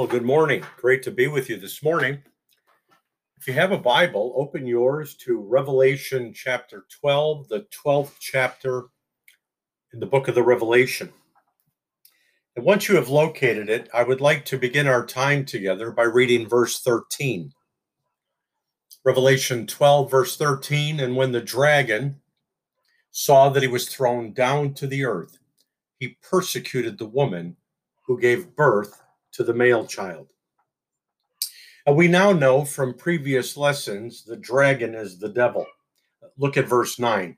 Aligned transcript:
Well, 0.00 0.08
good 0.08 0.24
morning. 0.24 0.64
Great 0.78 1.02
to 1.02 1.10
be 1.10 1.26
with 1.26 1.50
you 1.50 1.58
this 1.58 1.82
morning. 1.82 2.22
If 3.36 3.46
you 3.46 3.52
have 3.52 3.70
a 3.70 3.76
Bible, 3.76 4.32
open 4.34 4.66
yours 4.66 5.14
to 5.16 5.38
Revelation 5.38 6.32
chapter 6.32 6.86
12, 7.02 7.48
the 7.48 7.66
12th 7.84 8.14
chapter 8.18 8.84
in 9.92 10.00
the 10.00 10.06
book 10.06 10.26
of 10.26 10.34
the 10.34 10.42
Revelation. 10.42 11.12
And 12.56 12.64
once 12.64 12.88
you 12.88 12.96
have 12.96 13.10
located 13.10 13.68
it, 13.68 13.90
I 13.92 14.02
would 14.02 14.22
like 14.22 14.46
to 14.46 14.58
begin 14.58 14.86
our 14.86 15.04
time 15.04 15.44
together 15.44 15.90
by 15.90 16.04
reading 16.04 16.48
verse 16.48 16.80
13. 16.80 17.52
Revelation 19.04 19.66
12, 19.66 20.10
verse 20.10 20.34
13. 20.38 20.98
And 20.98 21.14
when 21.14 21.32
the 21.32 21.42
dragon 21.42 22.22
saw 23.10 23.50
that 23.50 23.62
he 23.62 23.68
was 23.68 23.86
thrown 23.86 24.32
down 24.32 24.72
to 24.76 24.86
the 24.86 25.04
earth, 25.04 25.36
he 25.98 26.16
persecuted 26.22 26.96
the 26.96 27.04
woman 27.04 27.58
who 28.06 28.18
gave 28.18 28.56
birth 28.56 29.02
to 29.32 29.44
the 29.44 29.54
male 29.54 29.86
child. 29.86 30.28
And 31.86 31.96
we 31.96 32.08
now 32.08 32.32
know 32.32 32.64
from 32.64 32.94
previous 32.94 33.56
lessons 33.56 34.24
the 34.24 34.36
dragon 34.36 34.94
is 34.94 35.18
the 35.18 35.28
devil. 35.28 35.66
Look 36.36 36.56
at 36.56 36.68
verse 36.68 36.98
9. 36.98 37.36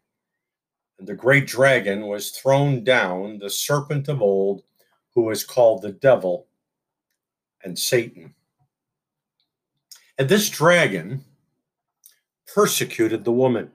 And 0.98 1.08
the 1.08 1.14
great 1.14 1.46
dragon 1.46 2.06
was 2.06 2.30
thrown 2.30 2.84
down, 2.84 3.38
the 3.38 3.50
serpent 3.50 4.08
of 4.08 4.20
old, 4.20 4.62
who 5.14 5.30
is 5.30 5.44
called 5.44 5.82
the 5.82 5.92
devil 5.92 6.46
and 7.64 7.78
Satan. 7.78 8.34
And 10.18 10.28
this 10.28 10.48
dragon 10.50 11.24
persecuted 12.52 13.24
the 13.24 13.32
woman. 13.32 13.70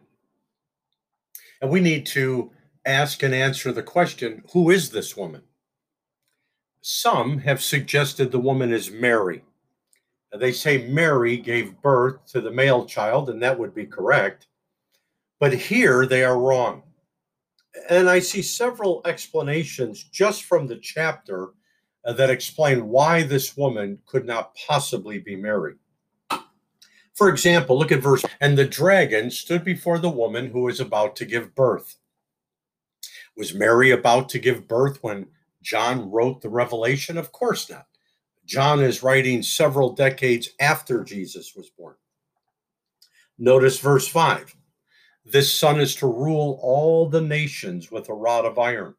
And 1.62 1.72
we 1.72 1.80
need 1.80 2.06
to 2.08 2.52
ask 2.86 3.23
and 3.23 3.34
answer 3.34 3.72
the 3.72 3.84
question 3.84 4.44
who 4.54 4.70
is 4.70 4.92
this 4.92 5.18
woman? 5.18 5.42
Some 6.90 7.40
have 7.40 7.62
suggested 7.62 8.32
the 8.32 8.40
woman 8.40 8.72
is 8.72 8.90
Mary. 8.90 9.44
They 10.34 10.54
say 10.54 10.88
Mary 10.88 11.36
gave 11.36 11.82
birth 11.82 12.26
to 12.28 12.40
the 12.40 12.50
male 12.50 12.86
child, 12.86 13.30
and 13.30 13.44
that 13.44 13.60
would 13.60 13.76
be 13.76 13.86
correct. 13.86 14.48
But 15.38 15.54
here 15.54 16.06
they 16.06 16.24
are 16.24 16.40
wrong. 16.40 16.84
And 17.90 18.10
I 18.10 18.20
see 18.20 18.42
several 18.42 19.02
explanations 19.04 20.02
just 20.02 20.46
from 20.46 20.66
the 20.66 20.78
chapter 20.78 21.50
uh, 22.06 22.14
that 22.14 22.30
explain 22.30 22.88
why 22.88 23.24
this 23.24 23.58
woman 23.58 24.00
could 24.06 24.26
not 24.26 24.56
possibly 24.56 25.20
be 25.20 25.36
Mary. 25.36 25.76
For 27.16 27.28
example, 27.28 27.78
look 27.78 27.92
at 27.92 28.00
verse, 28.00 28.24
and 28.40 28.58
the 28.58 28.66
dragon 28.66 29.30
stood 29.30 29.66
before 29.66 30.00
the 30.00 30.10
woman 30.10 30.52
who 30.52 30.62
was 30.62 30.80
about 30.80 31.18
to 31.18 31.26
give 31.26 31.54
birth. 31.54 31.98
Was 33.36 33.54
Mary 33.54 33.92
about 33.92 34.30
to 34.30 34.40
give 34.40 34.70
birth 34.70 35.00
when 35.04 35.28
John 35.68 36.10
wrote 36.10 36.42
the 36.42 36.48
Revelation? 36.48 37.18
Of 37.18 37.34
course 37.34 37.70
not. 37.70 37.88
John 38.46 38.80
is 38.80 39.04
writing 39.04 39.44
several 39.44 39.92
decades 39.92 40.48
after 40.62 41.04
Jesus 41.04 41.56
was 41.58 41.70
born. 41.70 41.96
Notice 43.38 43.78
verse 43.78 44.08
5 44.08 44.56
This 45.26 45.54
son 45.54 45.82
is 45.82 45.94
to 45.95 46.08
rule 46.08 46.58
all 46.64 47.10
the 47.10 47.20
nations 47.20 47.92
with 47.92 48.08
a 48.08 48.14
rod 48.14 48.45
of 48.45 48.58
iron. 48.58 48.95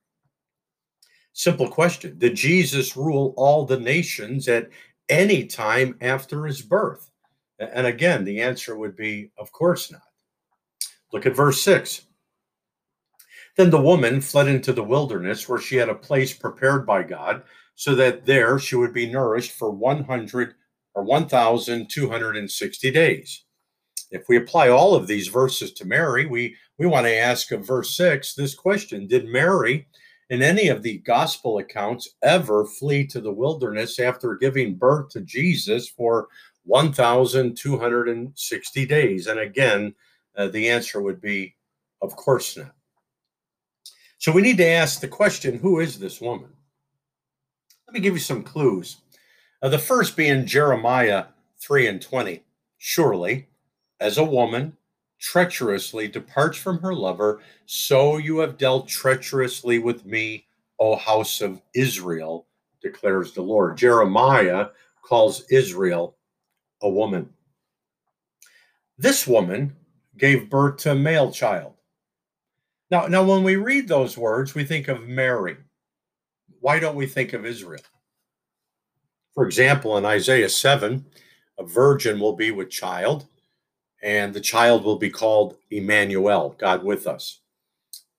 Simple 1.33 1.71
question 1.71 2.19
Did 2.19 2.35
Jesus 2.35 2.99
rule 2.99 3.33
all 3.39 3.65
the 3.65 3.81
nations 3.81 4.47
at 4.47 4.69
any 5.09 5.47
time 5.47 5.97
after 6.03 6.45
his 6.45 6.61
birth? 6.61 7.11
And 7.59 7.87
again, 7.87 8.25
the 8.25 8.43
answer 8.43 8.77
would 8.77 8.95
be, 8.95 9.31
of 9.39 9.51
course 9.53 9.91
not. 9.91 10.03
Look 11.15 11.25
at 11.25 11.35
verse 11.35 11.63
6. 11.63 12.03
Then 13.59 13.69
the 13.71 13.81
woman 13.81 14.21
fled 14.21 14.47
into 14.47 14.73
the 14.73 14.85
wilderness 14.85 15.49
where 15.49 15.61
she 15.61 15.75
had 15.75 15.89
a 15.89 15.95
place 15.97 16.33
prepared 16.33 16.87
by 16.87 17.03
God, 17.03 17.43
so 17.75 17.97
that 17.97 18.25
there 18.25 18.61
she 18.61 18.77
would 18.77 18.95
be 18.95 19.11
nourished 19.11 19.51
for 19.51 19.73
100 19.73 20.55
or 20.95 21.03
1,260 21.03 22.91
days. 22.93 23.45
If 24.13 24.29
we 24.29 24.37
apply 24.37 24.69
all 24.69 24.95
of 24.95 25.09
these 25.09 25.27
verses 25.27 25.73
to 25.73 25.85
Mary, 25.85 26.25
we, 26.25 26.55
we 26.79 26.87
want 26.87 27.07
to 27.07 27.17
ask 27.17 27.51
of 27.51 27.67
verse 27.67 27.97
6 27.97 28.35
this 28.35 28.55
question 28.55 29.09
Did 29.09 29.27
Mary, 29.27 29.89
in 30.31 30.41
any 30.41 30.69
of 30.69 30.85
the 30.85 30.99
gospel 30.99 31.59
accounts, 31.59 32.09
ever 32.23 32.65
flee 32.65 33.09
to 33.09 33.21
the 33.21 33.33
wilderness 33.33 33.99
after 33.99 34.37
giving 34.37 34.77
birth 34.77 35.09
to 35.11 35.21
Jesus 35.23 35.89
for 35.89 36.29
1,260 36.63 38.87
days? 38.87 39.27
And 39.27 39.41
again, 39.41 39.97
uh, 40.37 40.47
the 40.47 40.71
answer 40.71 41.03
would 41.03 41.21
be, 41.21 41.57
of 42.01 42.15
course 42.15 42.57
not. 42.57 42.78
So 44.19 44.33
we 44.33 44.43
need 44.43 44.59
to 44.59 44.67
ask 44.67 45.01
the 45.01 45.09
question 45.09 45.59
who 45.59 45.79
is 45.79 45.99
this 45.99 46.21
woman? 46.21 46.51
Let 47.87 47.95
me 47.95 48.01
give 48.01 48.15
you 48.15 48.21
some 48.21 48.43
clues. 48.43 48.99
Uh, 49.63 49.69
the 49.69 49.79
first 49.79 50.17
being 50.17 50.45
Jeremiah 50.45 51.27
3 51.61 51.87
and 51.87 52.03
20. 52.03 52.43
Surely, 52.79 53.49
as 54.01 54.19
a 54.19 54.25
woman 54.25 54.77
treacherously 55.21 56.07
departs 56.07 56.59
from 56.59 56.79
her 56.79 56.95
lover, 56.95 57.41
so 57.67 58.19
you 58.19 58.39
have 58.39 58.59
dealt 58.59 58.89
treacherously 58.89 59.79
with 59.79 60.05
me, 60.05 60.47
O 60.79 60.97
house 60.97 61.41
of 61.41 61.61
Israel, 61.75 62.47
declares 62.83 63.33
the 63.33 63.43
Lord. 63.43 63.77
Jeremiah 63.77 64.69
calls 65.03 65.45
Israel 65.51 66.17
a 66.83 66.89
woman. 66.89 67.31
This 68.97 69.27
woman 69.27 69.75
gave 70.17 70.51
birth 70.51 70.79
to 70.79 70.93
a 70.93 70.95
male 70.95 71.33
child. 71.33 71.75
Now, 72.91 73.07
now, 73.07 73.23
when 73.23 73.43
we 73.43 73.57
read 73.57 73.87
those 73.87 74.17
words, 74.17 74.55
we 74.55 74.65
think 74.65 74.89
of 74.89 75.07
Mary. 75.07 75.59
Why 76.61 76.79
don't 76.79 76.97
we 76.97 77.07
think 77.07 77.35
of 77.35 77.45
Israel? 77.45 77.83
For 79.35 79.45
example, 79.45 79.99
in 79.99 80.07
Isaiah 80.07 80.49
7, 80.49 81.05
a 81.59 81.65
virgin 81.65 82.19
will 82.19 82.35
be 82.35 82.51
with 82.51 82.71
child, 82.71 83.27
and 84.03 84.33
the 84.33 84.41
child 84.41 84.85
will 84.85 84.97
be 84.97 85.11
called 85.11 85.57
Emmanuel, 85.71 86.57
God 86.59 86.83
with 86.83 87.07
us. 87.07 87.41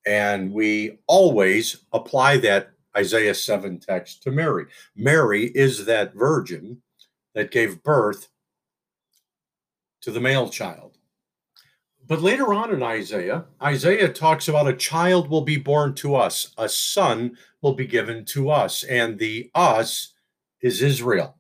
And 0.06 0.54
we 0.54 1.00
always 1.08 1.78
apply 1.92 2.38
that 2.38 2.72
Isaiah 2.96 3.34
7 3.34 3.80
text 3.80 4.22
to 4.24 4.32
Mary. 4.32 4.66
Mary 4.96 5.46
is 5.56 5.86
that 5.86 6.14
virgin 6.14 6.82
that 7.34 7.52
gave 7.52 7.82
birth 7.82 8.28
to 10.02 10.12
the 10.12 10.22
male 10.22 10.48
child. 10.48 10.99
But 12.10 12.22
later 12.24 12.54
on 12.56 12.74
in 12.74 12.82
Isaiah, 12.82 13.46
Isaiah 13.62 14.12
talks 14.12 14.48
about 14.48 14.68
a 14.68 14.74
child 14.74 15.30
will 15.30 15.44
be 15.44 15.58
born 15.58 15.94
to 15.96 16.16
us, 16.16 16.56
a 16.58 16.68
son 16.68 17.38
will 17.62 17.74
be 17.74 17.86
given 17.86 18.26
to 18.26 18.50
us, 18.50 18.84
and 18.84 19.20
the 19.20 19.52
us 19.54 20.16
is 20.60 20.82
Israel. 20.82 21.38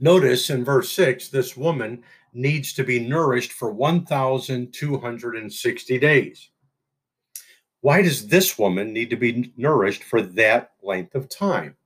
Notice 0.00 0.48
in 0.48 0.64
verse 0.64 0.90
6, 0.92 1.28
this 1.28 1.58
woman 1.58 2.02
needs 2.32 2.72
to 2.72 2.84
be 2.84 2.98
nourished 2.98 3.52
for 3.52 3.70
1,260 3.70 5.98
days. 5.98 6.48
Why 7.82 8.00
does 8.00 8.28
this 8.28 8.58
woman 8.58 8.94
need 8.94 9.10
to 9.10 9.16
be 9.16 9.52
nourished 9.58 10.04
for 10.04 10.22
that 10.22 10.70
length 10.82 11.14
of 11.14 11.28
time? 11.28 11.76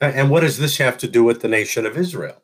And 0.00 0.30
what 0.30 0.40
does 0.40 0.58
this 0.58 0.78
have 0.78 0.98
to 0.98 1.06
do 1.06 1.22
with 1.22 1.42
the 1.42 1.48
nation 1.48 1.86
of 1.86 1.96
Israel? 1.96 2.42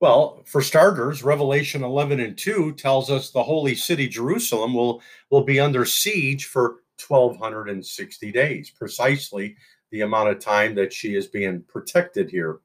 Well, 0.00 0.42
for 0.44 0.60
starters, 0.60 1.22
Revelation 1.22 1.82
11 1.82 2.20
and 2.20 2.36
2 2.36 2.72
tells 2.72 3.10
us 3.10 3.30
the 3.30 3.42
holy 3.42 3.74
city 3.74 4.08
Jerusalem 4.08 4.74
will, 4.74 5.02
will 5.30 5.44
be 5.44 5.58
under 5.58 5.86
siege 5.86 6.44
for 6.44 6.82
1260 7.06 8.32
days, 8.32 8.70
precisely 8.70 9.56
the 9.90 10.02
amount 10.02 10.28
of 10.28 10.38
time 10.38 10.74
that 10.74 10.92
she 10.92 11.14
is 11.14 11.26
being 11.26 11.62
protected 11.62 12.30
here 12.30 12.60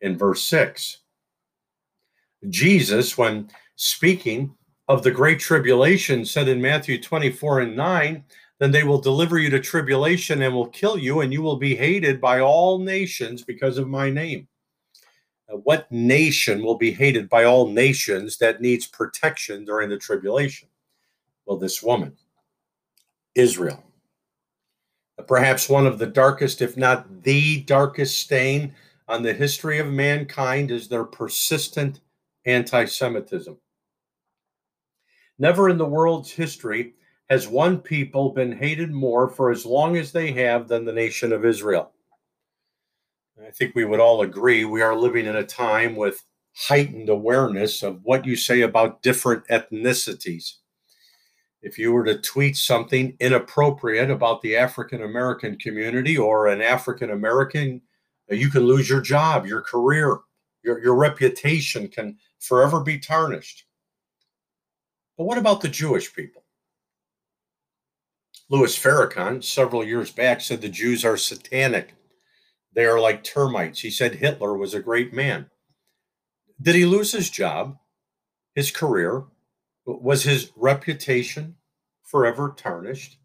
in 0.00 0.18
verse 0.18 0.42
6. 0.44 0.98
Jesus, 2.48 3.16
when 3.16 3.48
speaking 3.76 4.54
of 4.88 5.02
the 5.02 5.10
great 5.10 5.38
tribulation, 5.38 6.24
said 6.24 6.48
in 6.48 6.60
Matthew 6.60 7.00
24 7.00 7.60
and 7.60 7.76
9, 7.76 8.24
then 8.58 8.70
they 8.70 8.82
will 8.82 9.00
deliver 9.00 9.38
you 9.38 9.48
to 9.50 9.60
tribulation 9.60 10.42
and 10.42 10.54
will 10.54 10.68
kill 10.68 10.98
you, 10.98 11.20
and 11.20 11.32
you 11.32 11.40
will 11.40 11.56
be 11.56 11.76
hated 11.76 12.20
by 12.20 12.40
all 12.40 12.78
nations 12.78 13.44
because 13.44 13.78
of 13.78 13.88
my 13.88 14.10
name. 14.10 14.48
Uh, 15.52 15.56
what 15.58 15.90
nation 15.92 16.62
will 16.62 16.76
be 16.76 16.90
hated 16.90 17.28
by 17.28 17.44
all 17.44 17.68
nations 17.68 18.38
that 18.38 18.60
needs 18.60 18.86
protection 18.86 19.64
during 19.64 19.88
the 19.88 19.98
tribulation? 19.98 20.68
Well, 21.46 21.58
this 21.58 21.82
woman, 21.82 22.16
Israel. 23.34 23.82
Uh, 25.18 25.22
perhaps 25.22 25.68
one 25.68 25.86
of 25.86 25.98
the 25.98 26.06
darkest, 26.06 26.62
if 26.62 26.76
not 26.76 27.22
the 27.22 27.62
darkest 27.62 28.18
stain 28.18 28.74
on 29.08 29.22
the 29.22 29.34
history 29.34 29.78
of 29.78 29.88
mankind 29.88 30.70
is 30.70 30.88
their 30.88 31.04
persistent 31.04 32.00
anti 32.46 32.84
Semitism. 32.84 33.56
Never 35.38 35.68
in 35.68 35.78
the 35.78 35.84
world's 35.84 36.30
history 36.30 36.94
has 37.28 37.48
one 37.48 37.78
people 37.78 38.30
been 38.30 38.52
hated 38.52 38.92
more 38.92 39.28
for 39.28 39.50
as 39.50 39.66
long 39.66 39.96
as 39.96 40.12
they 40.12 40.30
have 40.32 40.68
than 40.68 40.84
the 40.84 40.92
nation 40.92 41.32
of 41.32 41.44
Israel. 41.44 41.92
I 43.42 43.50
think 43.50 43.74
we 43.74 43.84
would 43.84 44.00
all 44.00 44.22
agree 44.22 44.64
we 44.64 44.82
are 44.82 44.96
living 44.96 45.26
in 45.26 45.36
a 45.36 45.44
time 45.44 45.96
with 45.96 46.24
heightened 46.54 47.08
awareness 47.08 47.82
of 47.82 48.00
what 48.04 48.24
you 48.24 48.36
say 48.36 48.60
about 48.60 49.02
different 49.02 49.46
ethnicities. 49.48 50.54
If 51.62 51.78
you 51.78 51.92
were 51.92 52.04
to 52.04 52.20
tweet 52.20 52.56
something 52.56 53.16
inappropriate 53.20 54.10
about 54.10 54.42
the 54.42 54.56
African 54.56 55.02
American 55.02 55.56
community 55.56 56.16
or 56.16 56.46
an 56.46 56.62
African 56.62 57.10
American 57.10 57.80
uh, 58.30 58.34
You 58.34 58.50
can 58.50 58.62
lose 58.62 58.88
your 58.88 59.00
job, 59.00 59.46
your 59.46 59.60
career, 59.60 60.18
your, 60.62 60.82
your 60.82 60.94
reputation 60.94 61.88
can 61.88 62.18
forever 62.40 62.80
be 62.80 62.98
tarnished. 62.98 63.64
But 65.16 65.24
what 65.24 65.38
about 65.38 65.60
the 65.60 65.68
Jewish 65.68 66.14
people? 66.14 66.42
Louis 68.50 68.76
Farrakhan, 68.76 69.42
several 69.42 69.84
years 69.84 70.10
back, 70.10 70.40
said 70.40 70.60
the 70.60 70.68
Jews 70.68 71.04
are 71.04 71.16
satanic. 71.16 71.94
They 72.74 72.86
are 72.86 73.00
like 73.00 73.22
termites. 73.22 73.80
He 73.80 73.90
said 73.90 74.16
Hitler 74.16 74.56
was 74.56 74.74
a 74.74 74.80
great 74.80 75.12
man. 75.12 75.50
Did 76.60 76.74
he 76.74 76.84
lose 76.84 77.12
his 77.12 77.30
job, 77.30 77.78
his 78.54 78.70
career? 78.70 79.24
Was 79.86 80.24
his 80.24 80.50
reputation 80.56 81.56
forever 82.02 82.54
tarnished? 82.56 83.18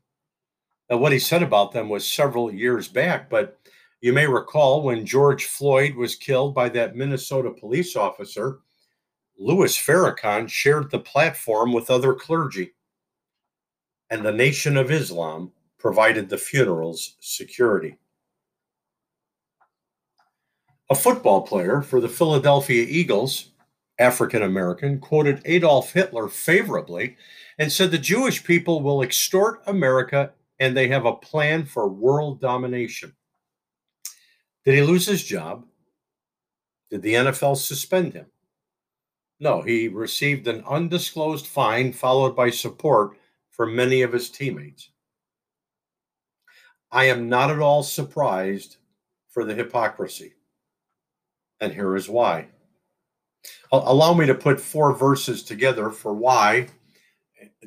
Now, 0.90 0.98
what 0.98 1.12
he 1.12 1.20
said 1.20 1.44
about 1.44 1.72
them 1.72 1.90
was 1.90 2.06
several 2.06 2.54
years 2.54 2.88
back, 2.88 3.30
but 3.30 3.60
you 4.02 4.14
may 4.14 4.28
recall 4.28 4.82
when 4.82 5.06
George 5.06 5.46
Floyd 5.46 5.96
was 5.96 6.16
killed 6.16 6.56
by 6.56 6.70
that 6.70 6.96
Minnesota 6.96 7.52
police 7.52 7.96
officer, 7.96 8.60
Louis 9.38 9.78
Farrakhan 9.78 10.50
shared 10.50 10.90
the 10.90 11.00
platform 11.00 11.74
with 11.74 11.90
other 11.90 12.14
clergy, 12.14 12.74
and 14.10 14.26
the 14.26 14.32
Nation 14.32 14.78
of 14.78 14.92
Islam 14.92 15.52
provided 15.78 16.28
the 16.28 16.38
funeral's 16.38 17.16
security. 17.20 17.98
A 20.92 20.96
football 20.96 21.44
player 21.44 21.84
for 21.84 22.02
the 22.02 22.10
Philadelphia 22.10 22.84
Eagles, 22.90 23.52
African 24.00 24.42
American, 24.42 25.00
quoted 25.00 25.42
Adolf 25.46 25.94
Hitler 25.94 26.28
favorably 26.28 27.16
and 27.60 27.72
said 27.72 27.92
the 27.92 28.00
Jewish 28.00 28.44
people 28.44 28.82
will 28.82 29.04
extort 29.04 29.62
America 29.68 30.32
and 30.60 30.76
they 30.76 30.88
have 30.88 31.06
a 31.06 31.16
plan 31.16 31.64
for 31.66 31.88
world 31.88 32.42
domination. 32.42 33.14
Did 34.66 34.74
he 34.76 34.82
lose 34.82 35.06
his 35.06 35.24
job? 35.24 35.66
Did 36.90 37.04
the 37.04 37.14
NFL 37.14 37.58
suspend 37.58 38.14
him? 38.14 38.26
No, 39.40 39.62
he 39.62 39.88
received 39.88 40.48
an 40.48 40.64
undisclosed 40.68 41.46
fine 41.46 41.94
followed 41.94 42.36
by 42.36 42.50
support 42.50 43.16
from 43.52 43.76
many 43.76 44.02
of 44.02 44.12
his 44.12 44.32
teammates. 44.32 44.90
I 46.92 47.06
am 47.06 47.30
not 47.30 47.52
at 47.52 47.60
all 47.60 47.84
surprised 47.84 48.78
for 49.30 49.46
the 49.46 49.54
hypocrisy. 49.54 50.34
And 51.62 51.74
here 51.74 51.96
is 51.96 52.10
why. 52.10 52.48
Allow 53.72 54.14
me 54.14 54.26
to 54.26 54.36
put 54.36 54.60
four 54.60 54.96
verses 54.96 55.44
together 55.44 55.90
for 55.90 56.14
why 56.14 56.68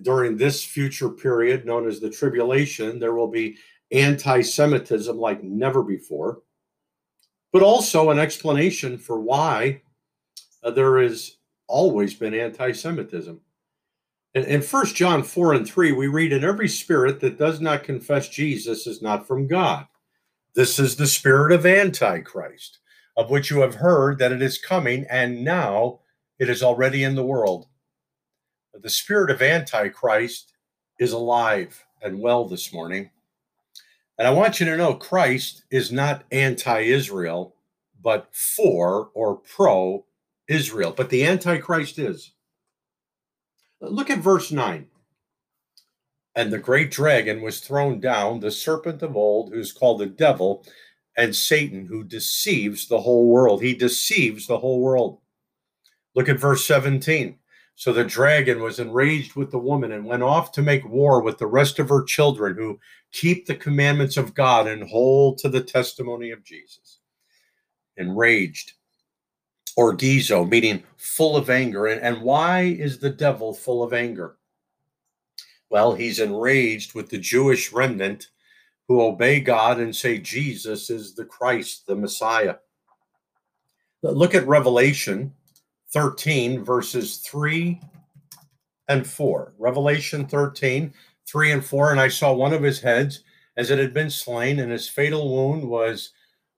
during 0.03 0.37
this 0.37 0.65
future 0.65 1.09
period 1.09 1.65
known 1.65 1.87
as 1.87 2.01
the 2.01 2.11
tribulation, 2.11 2.99
there 2.99 3.15
will 3.15 3.29
be 3.29 3.57
anti 3.91 4.41
Semitism 4.41 5.17
like 5.17 5.43
never 5.43 5.83
before, 5.83 6.43
but 7.53 7.63
also 7.63 8.11
an 8.11 8.19
explanation 8.19 8.99
for 8.99 9.21
why 9.21 9.83
uh, 10.63 10.75
has 10.75 11.37
always 11.69 12.15
been 12.15 12.35
anti 12.35 12.73
Semitism. 12.73 13.41
In, 14.35 14.45
in 14.45 14.63
1 14.63 14.87
John 14.87 15.23
4 15.23 15.55
and 15.55 15.69
3, 15.69 15.93
we 15.93 16.07
read, 16.07 16.33
In 16.33 16.45
every 16.45 16.69
spirit 16.69 17.21
that 17.21 17.39
does 17.39 17.61
not 17.61 17.85
confess 17.85 18.29
Jesus 18.29 18.87
is 18.87 19.03
not 19.03 19.27
from 19.27 19.47
God. 19.47 19.87
This 20.55 20.79
is 20.79 20.97
the 20.97 21.07
spirit 21.07 21.53
of 21.53 21.67
Antichrist, 21.67 22.79
of 23.17 23.31
which 23.31 23.51
you 23.51 23.61
have 23.61 23.77
heard 23.77 24.19
that 24.19 24.33
it 24.33 24.43
is 24.43 24.59
coming, 24.59 25.07
and 25.11 25.45
now 25.45 26.01
it 26.39 26.49
is 26.49 26.63
already 26.63 27.05
in 27.05 27.15
the 27.15 27.25
world. 27.25 27.67
The 28.75 28.91
spirit 28.91 29.31
of 29.31 29.43
Antichrist 29.43 30.53
is 30.99 31.13
alive 31.13 31.85
and 32.01 32.21
well 32.21 32.49
this 32.49 32.73
morning. 32.73 33.11
And 34.19 34.27
I 34.27 34.31
want 34.31 34.61
you 34.61 34.67
to 34.67 34.77
know 34.77 34.95
Christ 34.95 35.65
is 35.71 35.93
not 35.93 36.25
anti 36.31 36.81
Israel, 36.81 37.55
but 38.03 38.29
for 38.35 39.11
or 39.15 39.37
pro 39.37 40.05
Israel, 40.49 40.93
but 40.97 41.11
the 41.11 41.25
Antichrist 41.25 41.99
is. 41.99 42.33
Look 43.81 44.11
at 44.11 44.19
verse 44.19 44.53
9. 44.53 44.87
And 46.35 46.53
the 46.53 46.59
great 46.59 46.91
dragon 46.91 47.43
was 47.43 47.61
thrown 47.61 48.01
down, 48.01 48.41
the 48.41 48.51
serpent 48.51 49.03
of 49.03 49.17
old, 49.17 49.53
who's 49.53 49.73
called 49.73 50.01
the 50.01 50.07
devil 50.07 50.65
and 51.17 51.35
Satan, 51.35 51.87
who 51.87 52.05
deceives 52.05 52.89
the 52.89 53.01
whole 53.01 53.29
world. 53.29 53.63
He 53.63 53.75
deceives 53.75 54.47
the 54.47 54.59
whole 54.59 54.81
world. 54.81 55.19
Look 56.15 56.29
at 56.29 56.39
verse 56.39 56.67
17. 56.67 57.39
So 57.75 57.93
the 57.93 58.05
dragon 58.05 58.61
was 58.61 58.79
enraged 58.79 59.35
with 59.35 59.51
the 59.51 59.59
woman 59.59 59.93
and 59.93 60.05
went 60.05 60.23
off 60.23 60.53
to 60.53 60.63
make 60.63 60.89
war 60.89 61.23
with 61.23 61.39
the 61.39 61.47
rest 61.47 61.79
of 61.79 61.89
her 61.89 62.05
children 62.05 62.57
who 62.57 62.79
keep 63.13 63.47
the 63.47 63.55
commandments 63.55 64.17
of 64.17 64.35
God 64.35 64.69
and 64.69 64.89
hold 64.89 65.39
to 65.39 65.49
the 65.49 65.63
testimony 65.63 66.31
of 66.31 66.45
Jesus. 66.45 67.01
Enraged 67.97 68.73
or 69.77 69.95
orgizo, 69.95 70.49
meaning 70.49 70.83
full 70.97 71.37
of 71.37 71.49
anger. 71.49 71.87
And, 71.87 72.01
and 72.03 72.23
why 72.23 72.63
is 72.63 72.99
the 72.99 73.11
devil 73.11 73.55
full 73.55 73.83
of 73.83 73.93
anger? 73.93 74.37
Well, 75.71 75.95
he's 75.95 76.21
enraged 76.21 76.95
with 76.95 77.09
the 77.09 77.19
Jewish 77.19 77.73
remnant 77.73 78.29
who 78.93 79.01
obey 79.01 79.41
God 79.41 79.81
and 79.81 79.97
say 79.97 80.19
Jesus 80.19 80.91
is 80.91 81.15
the 81.15 81.25
Christ, 81.25 81.87
the 81.87 81.97
Messiah. 81.97 82.57
Look 84.03 84.35
at 84.35 84.47
Revelation 84.47 85.33
13, 85.95 86.63
verses 86.63 87.19
3 87.19 87.81
and 88.89 89.07
4. 89.07 89.55
Revelation 89.59 90.27
13, 90.27 90.93
3 91.27 91.53
and 91.53 91.65
4. 91.65 91.93
And 91.93 92.01
I 92.01 92.09
saw 92.09 92.35
one 92.35 92.53
of 92.53 92.63
his 92.63 92.81
heads 92.81 93.23
as 93.57 93.71
it 93.71 93.79
had 93.79 93.95
been 93.95 94.11
slain, 94.11 94.59
and 94.59 94.71
his 94.71 94.89
fatal 94.89 95.35
wound 95.35 95.67
was 95.67 96.11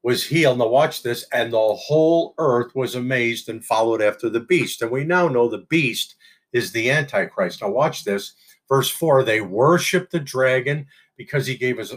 was 0.02 0.26
healed. 0.26 0.58
Now, 0.58 0.68
watch 0.68 1.02
this. 1.04 1.24
And 1.32 1.52
the 1.52 1.74
whole 1.74 2.34
earth 2.38 2.74
was 2.74 2.96
amazed 2.96 3.48
and 3.48 3.64
followed 3.64 4.02
after 4.02 4.28
the 4.28 4.40
beast. 4.40 4.82
And 4.82 4.90
we 4.90 5.04
now 5.04 5.28
know 5.28 5.48
the 5.48 5.66
beast 5.70 6.16
is 6.52 6.72
the 6.72 6.90
Antichrist. 6.90 7.62
Now, 7.62 7.70
watch 7.70 8.04
this. 8.04 8.34
Verse 8.68 8.90
4 8.90 9.22
they 9.22 9.40
worshiped 9.40 10.10
the 10.10 10.20
dragon 10.20 10.86
because 11.16 11.46
he 11.46 11.56
gave 11.56 11.78
his, 11.78 11.94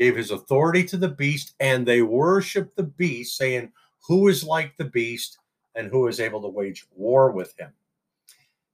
gave 0.00 0.16
his 0.16 0.30
authority 0.30 0.82
to 0.82 0.96
the 0.96 1.08
beast, 1.08 1.54
and 1.60 1.86
they 1.86 2.00
worshiped 2.00 2.74
the 2.74 2.82
beast, 2.82 3.36
saying, 3.36 3.70
Who 4.08 4.28
is 4.28 4.42
like 4.42 4.74
the 4.78 4.86
beast 4.86 5.38
and 5.74 5.88
who 5.88 6.08
is 6.08 6.20
able 6.20 6.40
to 6.40 6.48
wage 6.48 6.86
war 6.96 7.30
with 7.30 7.54
him? 7.60 7.70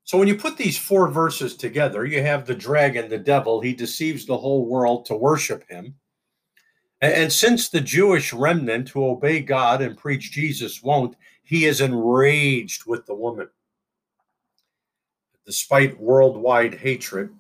So, 0.04 0.18
when 0.18 0.28
you 0.28 0.37
put 0.37 0.56
these 0.56 0.78
four 0.78 1.11
verses 1.11 1.56
together, 1.56 2.06
you 2.06 2.23
have 2.23 2.47
the 2.47 2.54
dragon, 2.54 3.09
the 3.09 3.18
devil, 3.18 3.61
he 3.61 3.75
deceives 3.75 4.25
the 4.25 4.38
whole 4.38 4.66
world 4.66 5.04
to 5.06 5.16
worship 5.16 5.68
him. 5.68 5.97
And 7.00 7.30
since 7.33 7.68
the 7.68 7.80
Jewish 7.80 8.33
remnant 8.33 8.88
who 8.88 9.11
obey 9.11 9.40
God 9.40 9.83
and 9.83 9.99
preach 9.99 10.30
Jesus 10.30 10.80
won't, 10.80 11.16
he 11.42 11.64
is 11.64 11.80
enraged 11.80 12.87
with 12.87 13.04
the 13.04 13.16
woman. 13.16 13.49
Despite 15.45 16.00
worldwide 16.00 16.75
hatred, 16.75 17.30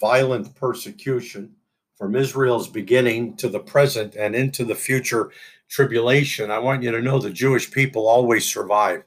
violent 0.00 0.54
persecution, 0.54 1.55
from 1.96 2.14
Israel's 2.14 2.68
beginning 2.68 3.36
to 3.36 3.48
the 3.48 3.58
present 3.58 4.16
and 4.16 4.34
into 4.34 4.64
the 4.64 4.74
future 4.74 5.30
tribulation, 5.68 6.50
I 6.50 6.58
want 6.58 6.82
you 6.82 6.90
to 6.90 7.02
know 7.02 7.18
the 7.18 7.30
Jewish 7.30 7.70
people 7.70 8.06
always 8.06 8.44
survive. 8.44 9.04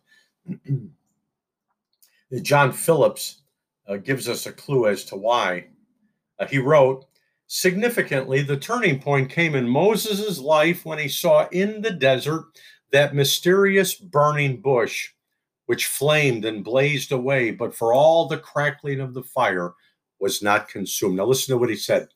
John 2.41 2.71
Phillips 2.71 3.41
uh, 3.87 3.97
gives 3.97 4.27
us 4.27 4.45
a 4.45 4.51
clue 4.51 4.87
as 4.87 5.03
to 5.05 5.15
why. 5.15 5.67
Uh, 6.39 6.47
he 6.47 6.59
wrote, 6.59 7.05
Significantly, 7.47 8.43
the 8.43 8.57
turning 8.57 8.99
point 8.99 9.31
came 9.31 9.55
in 9.55 9.67
Moses' 9.67 10.37
life 10.37 10.85
when 10.85 10.99
he 10.99 11.07
saw 11.07 11.47
in 11.49 11.81
the 11.81 11.91
desert 11.91 12.45
that 12.91 13.15
mysterious 13.15 13.95
burning 13.95 14.61
bush, 14.61 15.09
which 15.65 15.87
flamed 15.87 16.45
and 16.45 16.63
blazed 16.63 17.11
away, 17.11 17.49
but 17.49 17.75
for 17.75 17.91
all 17.91 18.27
the 18.27 18.37
crackling 18.37 18.99
of 18.99 19.15
the 19.15 19.23
fire, 19.23 19.73
was 20.19 20.43
not 20.43 20.67
consumed. 20.67 21.15
Now, 21.15 21.25
listen 21.25 21.53
to 21.53 21.57
what 21.57 21.69
he 21.69 21.75
said. 21.75 22.09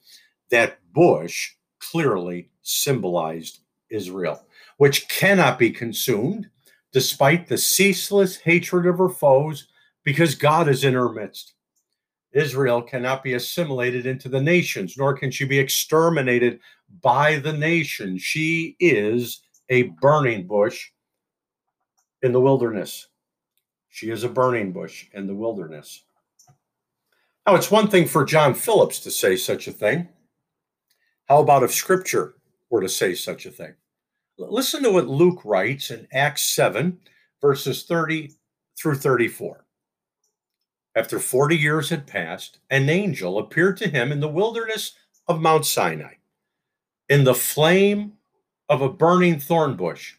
That 0.54 0.78
bush 0.94 1.54
clearly 1.80 2.52
symbolized 2.62 3.62
Israel, 3.90 4.46
which 4.78 5.10
cannot 5.10 5.58
be 5.58 5.72
consumed 5.72 6.48
despite 6.92 7.48
the 7.48 7.58
ceaseless 7.58 8.36
hatred 8.36 8.86
of 8.86 9.00
her 9.00 9.10
foes, 9.10 9.68
because 10.04 10.36
God 10.36 10.70
is 10.70 10.84
in 10.84 10.94
her 10.94 11.12
midst. 11.12 11.56
Israel 12.34 12.84
cannot 12.84 13.24
be 13.24 13.34
assimilated 13.34 14.06
into 14.06 14.30
the 14.30 14.44
nations, 14.44 14.96
nor 14.96 15.18
can 15.18 15.32
she 15.32 15.44
be 15.44 15.58
exterminated 15.58 16.60
by 17.02 17.38
the 17.38 17.54
nations. 17.54 18.22
She 18.22 18.76
is 18.80 19.42
a 19.70 19.84
burning 20.04 20.46
bush 20.46 20.92
in 22.22 22.32
the 22.32 22.40
wilderness. 22.40 23.08
She 23.90 24.12
is 24.12 24.24
a 24.24 24.30
burning 24.30 24.72
bush 24.72 25.08
in 25.14 25.26
the 25.26 25.34
wilderness. 25.34 26.04
Now, 27.48 27.56
it's 27.56 27.72
one 27.72 27.88
thing 27.88 28.06
for 28.06 28.24
John 28.24 28.54
Phillips 28.54 29.00
to 29.00 29.10
say 29.10 29.36
such 29.36 29.68
a 29.68 29.72
thing. 29.72 30.10
How 31.30 31.42
about 31.42 31.64
if 31.64 31.74
Scripture 31.74 32.36
were 32.70 32.82
to 32.82 32.90
say 32.90 33.16
such 33.16 33.46
a 33.46 33.52
thing? 33.52 33.74
Listen 34.38 34.84
to 34.84 34.92
what 34.92 35.08
Luke 35.08 35.42
writes 35.46 35.92
in 35.92 36.08
Acts 36.12 36.44
7, 36.56 37.00
verses 37.42 37.84
30 37.84 38.32
through 38.78 38.96
34. 38.96 39.66
After 40.96 41.20
40 41.20 41.58
years 41.58 41.90
had 41.90 42.06
passed, 42.06 42.60
an 42.70 42.90
angel 42.90 43.40
appeared 43.40 43.78
to 43.78 43.90
him 43.90 44.12
in 44.12 44.20
the 44.20 44.28
wilderness 44.28 44.94
of 45.28 45.42
Mount 45.42 45.66
Sinai, 45.66 46.16
in 47.10 47.24
the 47.24 47.34
flame 47.34 48.14
of 48.70 48.82
a 48.82 48.90
burning 48.90 49.40
thorn 49.40 49.76
bush. 49.76 50.16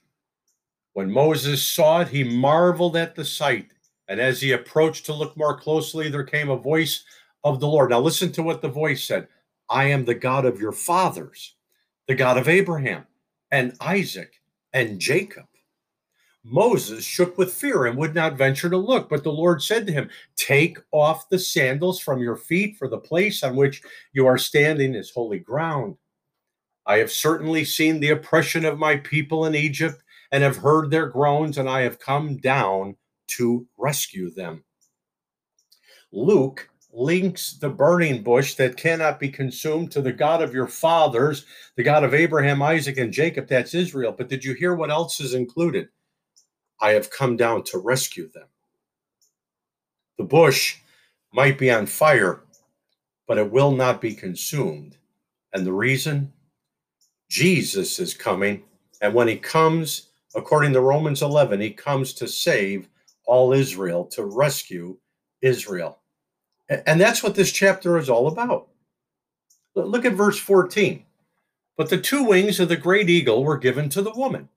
When 0.94 1.10
Moses 1.10 1.64
saw 1.64 2.00
it, 2.00 2.08
he 2.08 2.24
marveled 2.24 2.96
at 2.96 3.14
the 3.14 3.24
sight. 3.24 3.70
And 4.08 4.20
as 4.20 4.40
he 4.40 4.52
approached 4.52 5.06
to 5.06 5.14
look 5.14 5.36
more 5.36 5.58
closely, 5.58 6.08
there 6.08 6.24
came 6.24 6.50
a 6.50 6.56
voice 6.56 7.04
of 7.42 7.58
the 7.58 7.66
Lord. 7.66 7.90
Now, 7.90 8.00
listen 8.00 8.30
to 8.32 8.42
what 8.42 8.62
the 8.62 8.68
voice 8.68 9.02
said 9.04 9.28
I 9.74 9.86
am 9.86 10.04
the 10.04 10.14
God 10.14 10.44
of 10.46 10.60
your 10.60 10.70
fathers, 10.70 11.56
the 12.06 12.14
God 12.14 12.38
of 12.38 12.48
Abraham 12.48 13.06
and 13.50 13.76
Isaac 13.80 14.40
and 14.72 15.00
Jacob. 15.00 15.46
Moses 16.44 17.04
shook 17.04 17.36
with 17.36 17.52
fear 17.52 17.86
and 17.86 17.98
would 17.98 18.14
not 18.14 18.38
venture 18.38 18.70
to 18.70 18.76
look. 18.76 19.08
But 19.08 19.24
the 19.24 19.32
Lord 19.32 19.60
said 19.62 19.84
to 19.88 19.92
him, 19.92 20.10
Take 20.36 20.78
off 20.92 21.28
the 21.28 21.40
sandals 21.40 21.98
from 21.98 22.22
your 22.22 22.36
feet, 22.36 22.76
for 22.76 22.86
the 22.86 22.98
place 22.98 23.42
on 23.42 23.56
which 23.56 23.82
you 24.12 24.26
are 24.26 24.38
standing 24.38 24.94
is 24.94 25.10
holy 25.10 25.40
ground. 25.40 25.96
I 26.86 26.98
have 26.98 27.10
certainly 27.10 27.64
seen 27.64 27.98
the 27.98 28.10
oppression 28.10 28.64
of 28.64 28.78
my 28.78 28.98
people 28.98 29.46
in 29.46 29.56
Egypt 29.56 30.00
and 30.30 30.44
have 30.44 30.58
heard 30.58 30.88
their 30.88 31.06
groans, 31.06 31.58
and 31.58 31.68
I 31.68 31.80
have 31.80 31.98
come 31.98 32.36
down 32.36 32.94
to 33.38 33.66
rescue 33.76 34.30
them. 34.30 34.62
Luke 36.12 36.68
links 36.94 37.54
the 37.54 37.68
burning 37.68 38.22
bush 38.22 38.54
that 38.54 38.76
cannot 38.76 39.18
be 39.18 39.28
consumed 39.28 39.90
to 39.90 40.00
the 40.00 40.12
God 40.12 40.42
of 40.42 40.54
your 40.54 40.68
fathers, 40.68 41.44
the 41.76 41.82
God 41.82 42.04
of 42.04 42.14
Abraham, 42.14 42.62
Isaac, 42.62 42.98
and 42.98 43.12
Jacob. 43.12 43.48
That's 43.48 43.74
Israel. 43.74 44.14
But 44.16 44.28
did 44.28 44.44
you 44.44 44.54
hear 44.54 44.74
what 44.74 44.90
else 44.90 45.20
is 45.20 45.34
included? 45.34 45.88
I 46.80 46.90
have 46.90 47.10
come 47.10 47.36
down 47.36 47.64
to 47.64 47.78
rescue 47.78 48.30
them. 48.32 48.46
The 50.18 50.24
bush 50.24 50.76
might 51.32 51.58
be 51.58 51.70
on 51.70 51.86
fire, 51.86 52.42
but 53.26 53.38
it 53.38 53.50
will 53.50 53.72
not 53.72 54.00
be 54.00 54.14
consumed. 54.14 54.96
And 55.52 55.66
the 55.66 55.72
reason? 55.72 56.32
Jesus 57.28 57.98
is 57.98 58.14
coming. 58.14 58.62
And 59.00 59.14
when 59.14 59.26
he 59.26 59.36
comes, 59.36 60.10
according 60.36 60.72
to 60.74 60.80
Romans 60.80 61.22
11, 61.22 61.60
he 61.60 61.70
comes 61.70 62.12
to 62.14 62.28
save 62.28 62.88
all 63.26 63.52
Israel, 63.52 64.04
to 64.06 64.24
rescue 64.24 64.96
Israel. 65.42 65.98
And 66.68 67.00
that's 67.00 67.22
what 67.22 67.34
this 67.34 67.52
chapter 67.52 67.98
is 67.98 68.08
all 68.08 68.26
about. 68.26 68.68
Look 69.74 70.04
at 70.04 70.14
verse 70.14 70.38
14. 70.38 71.04
But 71.76 71.90
the 71.90 71.98
two 71.98 72.24
wings 72.24 72.60
of 72.60 72.68
the 72.68 72.76
great 72.76 73.10
eagle 73.10 73.44
were 73.44 73.58
given 73.58 73.88
to 73.90 74.02
the 74.02 74.12
woman 74.12 74.48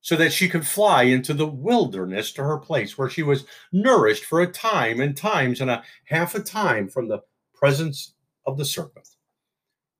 so 0.00 0.16
that 0.16 0.32
she 0.32 0.48
could 0.48 0.66
fly 0.66 1.04
into 1.04 1.34
the 1.34 1.46
wilderness 1.46 2.32
to 2.32 2.42
her 2.42 2.58
place 2.58 2.96
where 2.96 3.10
she 3.10 3.22
was 3.22 3.44
nourished 3.72 4.24
for 4.24 4.40
a 4.40 4.46
time 4.46 5.00
and 5.00 5.16
times 5.16 5.60
and 5.60 5.70
a 5.70 5.82
half 6.04 6.34
a 6.34 6.40
time 6.40 6.88
from 6.88 7.08
the 7.08 7.20
presence 7.54 8.14
of 8.46 8.56
the 8.56 8.64
serpent. 8.64 9.08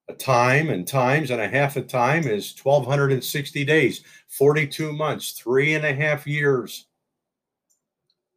A 0.08 0.14
time 0.14 0.70
and 0.70 0.86
times 0.86 1.30
and 1.30 1.40
a 1.40 1.48
half 1.48 1.76
a 1.76 1.82
time 1.82 2.26
is 2.26 2.56
1260 2.62 3.64
days, 3.64 4.02
42 4.28 4.92
months, 4.92 5.32
three 5.32 5.74
and 5.74 5.84
a 5.84 5.94
half 5.94 6.26
years. 6.26 6.86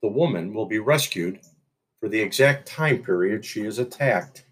The 0.01 0.09
woman 0.09 0.53
will 0.53 0.65
be 0.65 0.79
rescued 0.79 1.39
for 2.01 2.09
the 2.09 2.19
exact 2.19 2.67
time 2.67 3.01
period 3.01 3.45
she 3.45 3.61
is 3.61 3.79
attacked. 3.79 4.43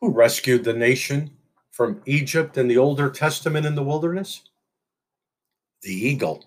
Who 0.00 0.10
rescued 0.10 0.64
the 0.64 0.72
nation 0.72 1.30
from 1.70 2.00
Egypt 2.06 2.56
in 2.56 2.68
the 2.68 2.78
Older 2.78 3.10
Testament 3.10 3.66
in 3.66 3.74
the 3.74 3.82
wilderness? 3.82 4.44
the 5.84 5.92
eagle. 5.92 6.44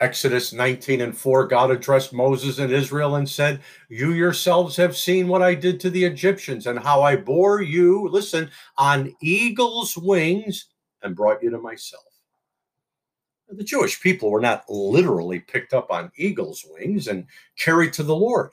Exodus 0.00 0.52
19 0.52 1.00
and 1.00 1.16
4, 1.16 1.46
God 1.46 1.70
addressed 1.70 2.12
Moses 2.12 2.58
and 2.58 2.72
Israel 2.72 3.14
and 3.14 3.28
said, 3.28 3.60
You 3.88 4.12
yourselves 4.12 4.76
have 4.76 4.96
seen 4.96 5.28
what 5.28 5.40
I 5.40 5.54
did 5.54 5.78
to 5.80 5.90
the 5.90 6.04
Egyptians 6.04 6.66
and 6.66 6.78
how 6.78 7.02
I 7.02 7.14
bore 7.14 7.62
you, 7.62 8.08
listen, 8.08 8.50
on 8.76 9.14
eagle's 9.22 9.96
wings 9.96 10.66
and 11.02 11.14
brought 11.14 11.42
you 11.42 11.50
to 11.50 11.58
myself. 11.58 12.02
The 13.48 13.64
Jewish 13.64 14.00
people 14.00 14.30
were 14.30 14.40
not 14.40 14.64
literally 14.68 15.40
picked 15.40 15.74
up 15.74 15.90
on 15.90 16.10
eagle's 16.16 16.64
wings 16.68 17.08
and 17.08 17.26
carried 17.56 17.92
to 17.94 18.02
the 18.02 18.16
Lord. 18.16 18.50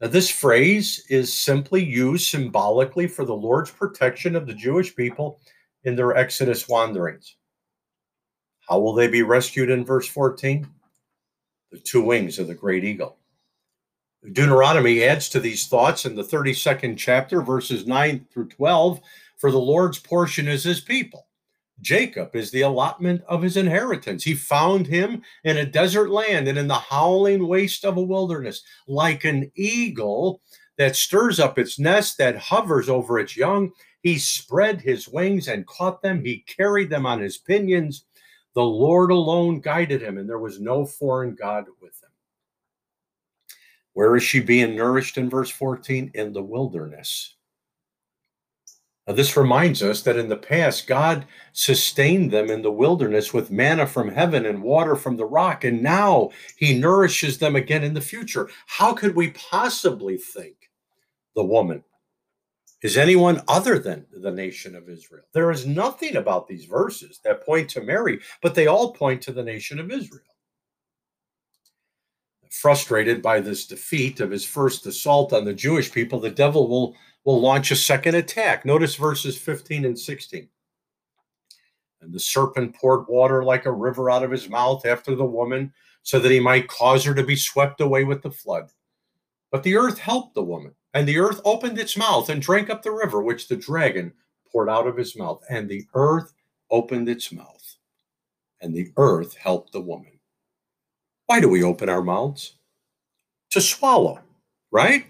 Now, 0.00 0.08
this 0.08 0.30
phrase 0.30 1.04
is 1.10 1.32
simply 1.32 1.84
used 1.84 2.28
symbolically 2.28 3.06
for 3.06 3.24
the 3.24 3.34
Lord's 3.34 3.70
protection 3.70 4.34
of 4.34 4.46
the 4.46 4.54
Jewish 4.54 4.96
people 4.96 5.40
in 5.84 5.94
their 5.94 6.16
Exodus 6.16 6.68
wanderings. 6.68 7.36
How 8.68 8.78
will 8.78 8.94
they 8.94 9.08
be 9.08 9.22
rescued 9.22 9.68
in 9.68 9.84
verse 9.84 10.08
14? 10.08 10.66
The 11.70 11.78
two 11.78 12.02
wings 12.02 12.38
of 12.38 12.46
the 12.46 12.54
great 12.54 12.84
eagle. 12.84 13.18
Deuteronomy 14.32 15.02
adds 15.02 15.28
to 15.30 15.40
these 15.40 15.66
thoughts 15.66 16.04
in 16.04 16.14
the 16.14 16.22
32nd 16.22 16.96
chapter, 16.96 17.42
verses 17.42 17.86
9 17.86 18.26
through 18.32 18.48
12 18.48 19.00
For 19.38 19.50
the 19.50 19.58
Lord's 19.58 19.98
portion 19.98 20.46
is 20.46 20.64
his 20.64 20.80
people. 20.80 21.26
Jacob 21.80 22.36
is 22.36 22.50
the 22.50 22.62
allotment 22.62 23.22
of 23.28 23.42
his 23.42 23.56
inheritance. 23.56 24.24
He 24.24 24.34
found 24.34 24.86
him 24.86 25.22
in 25.44 25.56
a 25.56 25.66
desert 25.66 26.10
land 26.10 26.48
and 26.48 26.58
in 26.58 26.68
the 26.68 26.74
howling 26.74 27.46
waste 27.46 27.84
of 27.84 27.96
a 27.96 28.02
wilderness, 28.02 28.62
like 28.86 29.24
an 29.24 29.50
eagle 29.54 30.42
that 30.76 30.96
stirs 30.96 31.40
up 31.40 31.58
its 31.58 31.78
nest, 31.78 32.18
that 32.18 32.36
hovers 32.36 32.88
over 32.88 33.18
its 33.18 33.36
young. 33.36 33.72
He 34.02 34.18
spread 34.18 34.80
his 34.80 35.08
wings 35.08 35.48
and 35.48 35.66
caught 35.66 36.02
them. 36.02 36.24
He 36.24 36.44
carried 36.46 36.90
them 36.90 37.06
on 37.06 37.20
his 37.20 37.36
pinions. 37.38 38.04
The 38.54 38.62
Lord 38.62 39.10
alone 39.10 39.60
guided 39.60 40.02
him, 40.02 40.18
and 40.18 40.28
there 40.28 40.38
was 40.38 40.60
no 40.60 40.86
foreign 40.86 41.34
God 41.34 41.66
with 41.80 42.02
him. 42.02 42.10
Where 43.92 44.16
is 44.16 44.22
she 44.22 44.40
being 44.40 44.76
nourished 44.76 45.18
in 45.18 45.28
verse 45.28 45.50
14? 45.50 46.12
In 46.14 46.32
the 46.32 46.42
wilderness. 46.42 47.36
Now, 49.10 49.16
this 49.16 49.36
reminds 49.36 49.82
us 49.82 50.02
that 50.02 50.16
in 50.16 50.28
the 50.28 50.36
past, 50.36 50.86
God 50.86 51.26
sustained 51.52 52.30
them 52.30 52.48
in 52.48 52.62
the 52.62 52.70
wilderness 52.70 53.34
with 53.34 53.50
manna 53.50 53.84
from 53.84 54.08
heaven 54.08 54.46
and 54.46 54.62
water 54.62 54.94
from 54.94 55.16
the 55.16 55.24
rock, 55.24 55.64
and 55.64 55.82
now 55.82 56.30
He 56.56 56.78
nourishes 56.78 57.36
them 57.36 57.56
again 57.56 57.82
in 57.82 57.92
the 57.92 58.00
future. 58.00 58.48
How 58.68 58.94
could 58.94 59.16
we 59.16 59.32
possibly 59.32 60.16
think 60.16 60.70
the 61.34 61.42
woman 61.42 61.82
is 62.82 62.96
anyone 62.96 63.42
other 63.48 63.80
than 63.80 64.06
the 64.12 64.30
nation 64.30 64.76
of 64.76 64.88
Israel. 64.88 65.24
There 65.34 65.50
is 65.50 65.66
nothing 65.66 66.14
about 66.14 66.46
these 66.46 66.66
verses 66.66 67.18
that 67.24 67.44
point 67.44 67.68
to 67.70 67.80
Mary, 67.80 68.20
but 68.42 68.54
they 68.54 68.68
all 68.68 68.92
point 68.92 69.22
to 69.22 69.32
the 69.32 69.42
nation 69.42 69.80
of 69.80 69.90
Israel. 69.90 70.22
Frustrated 72.48 73.22
by 73.22 73.40
this 73.40 73.66
defeat 73.66 74.20
of 74.20 74.30
his 74.30 74.44
first 74.44 74.86
assault 74.86 75.32
on 75.32 75.44
the 75.44 75.52
Jewish 75.52 75.90
people, 75.90 76.20
the 76.20 76.30
devil 76.30 76.68
will, 76.68 76.94
will 77.24 77.40
launch 77.40 77.70
a 77.70 77.76
second 77.76 78.14
attack. 78.14 78.64
Notice 78.64 78.94
verses 78.94 79.36
15 79.38 79.84
and 79.84 79.98
16. 79.98 80.48
And 82.00 82.12
the 82.12 82.20
serpent 82.20 82.74
poured 82.74 83.06
water 83.08 83.44
like 83.44 83.66
a 83.66 83.72
river 83.72 84.10
out 84.10 84.22
of 84.22 84.30
his 84.30 84.48
mouth 84.48 84.86
after 84.86 85.14
the 85.14 85.24
woman, 85.24 85.72
so 86.02 86.18
that 86.18 86.30
he 86.30 86.40
might 86.40 86.68
cause 86.68 87.04
her 87.04 87.14
to 87.14 87.22
be 87.22 87.36
swept 87.36 87.80
away 87.80 88.04
with 88.04 88.22
the 88.22 88.30
flood. 88.30 88.70
But 89.52 89.62
the 89.62 89.76
earth 89.76 89.98
helped 89.98 90.34
the 90.34 90.42
woman 90.42 90.74
and 90.94 91.06
the 91.06 91.18
earth 91.18 91.40
opened 91.44 91.78
its 91.78 91.96
mouth 91.96 92.28
and 92.28 92.42
drank 92.42 92.70
up 92.70 92.82
the 92.82 92.90
river 92.90 93.22
which 93.22 93.48
the 93.48 93.56
dragon 93.56 94.12
poured 94.50 94.68
out 94.68 94.86
of 94.86 94.96
his 94.96 95.16
mouth. 95.16 95.42
And 95.48 95.68
the 95.68 95.86
earth 95.94 96.32
opened 96.70 97.08
its 97.08 97.32
mouth, 97.32 97.76
and 98.60 98.74
the 98.74 98.90
earth 98.96 99.36
helped 99.36 99.72
the 99.72 99.80
woman. 99.80 100.18
Why 101.26 101.40
do 101.40 101.48
we 101.48 101.62
open 101.62 101.88
our 101.88 102.02
mouths? 102.02 102.54
To 103.50 103.60
swallow, 103.60 104.20
right? 104.70 105.06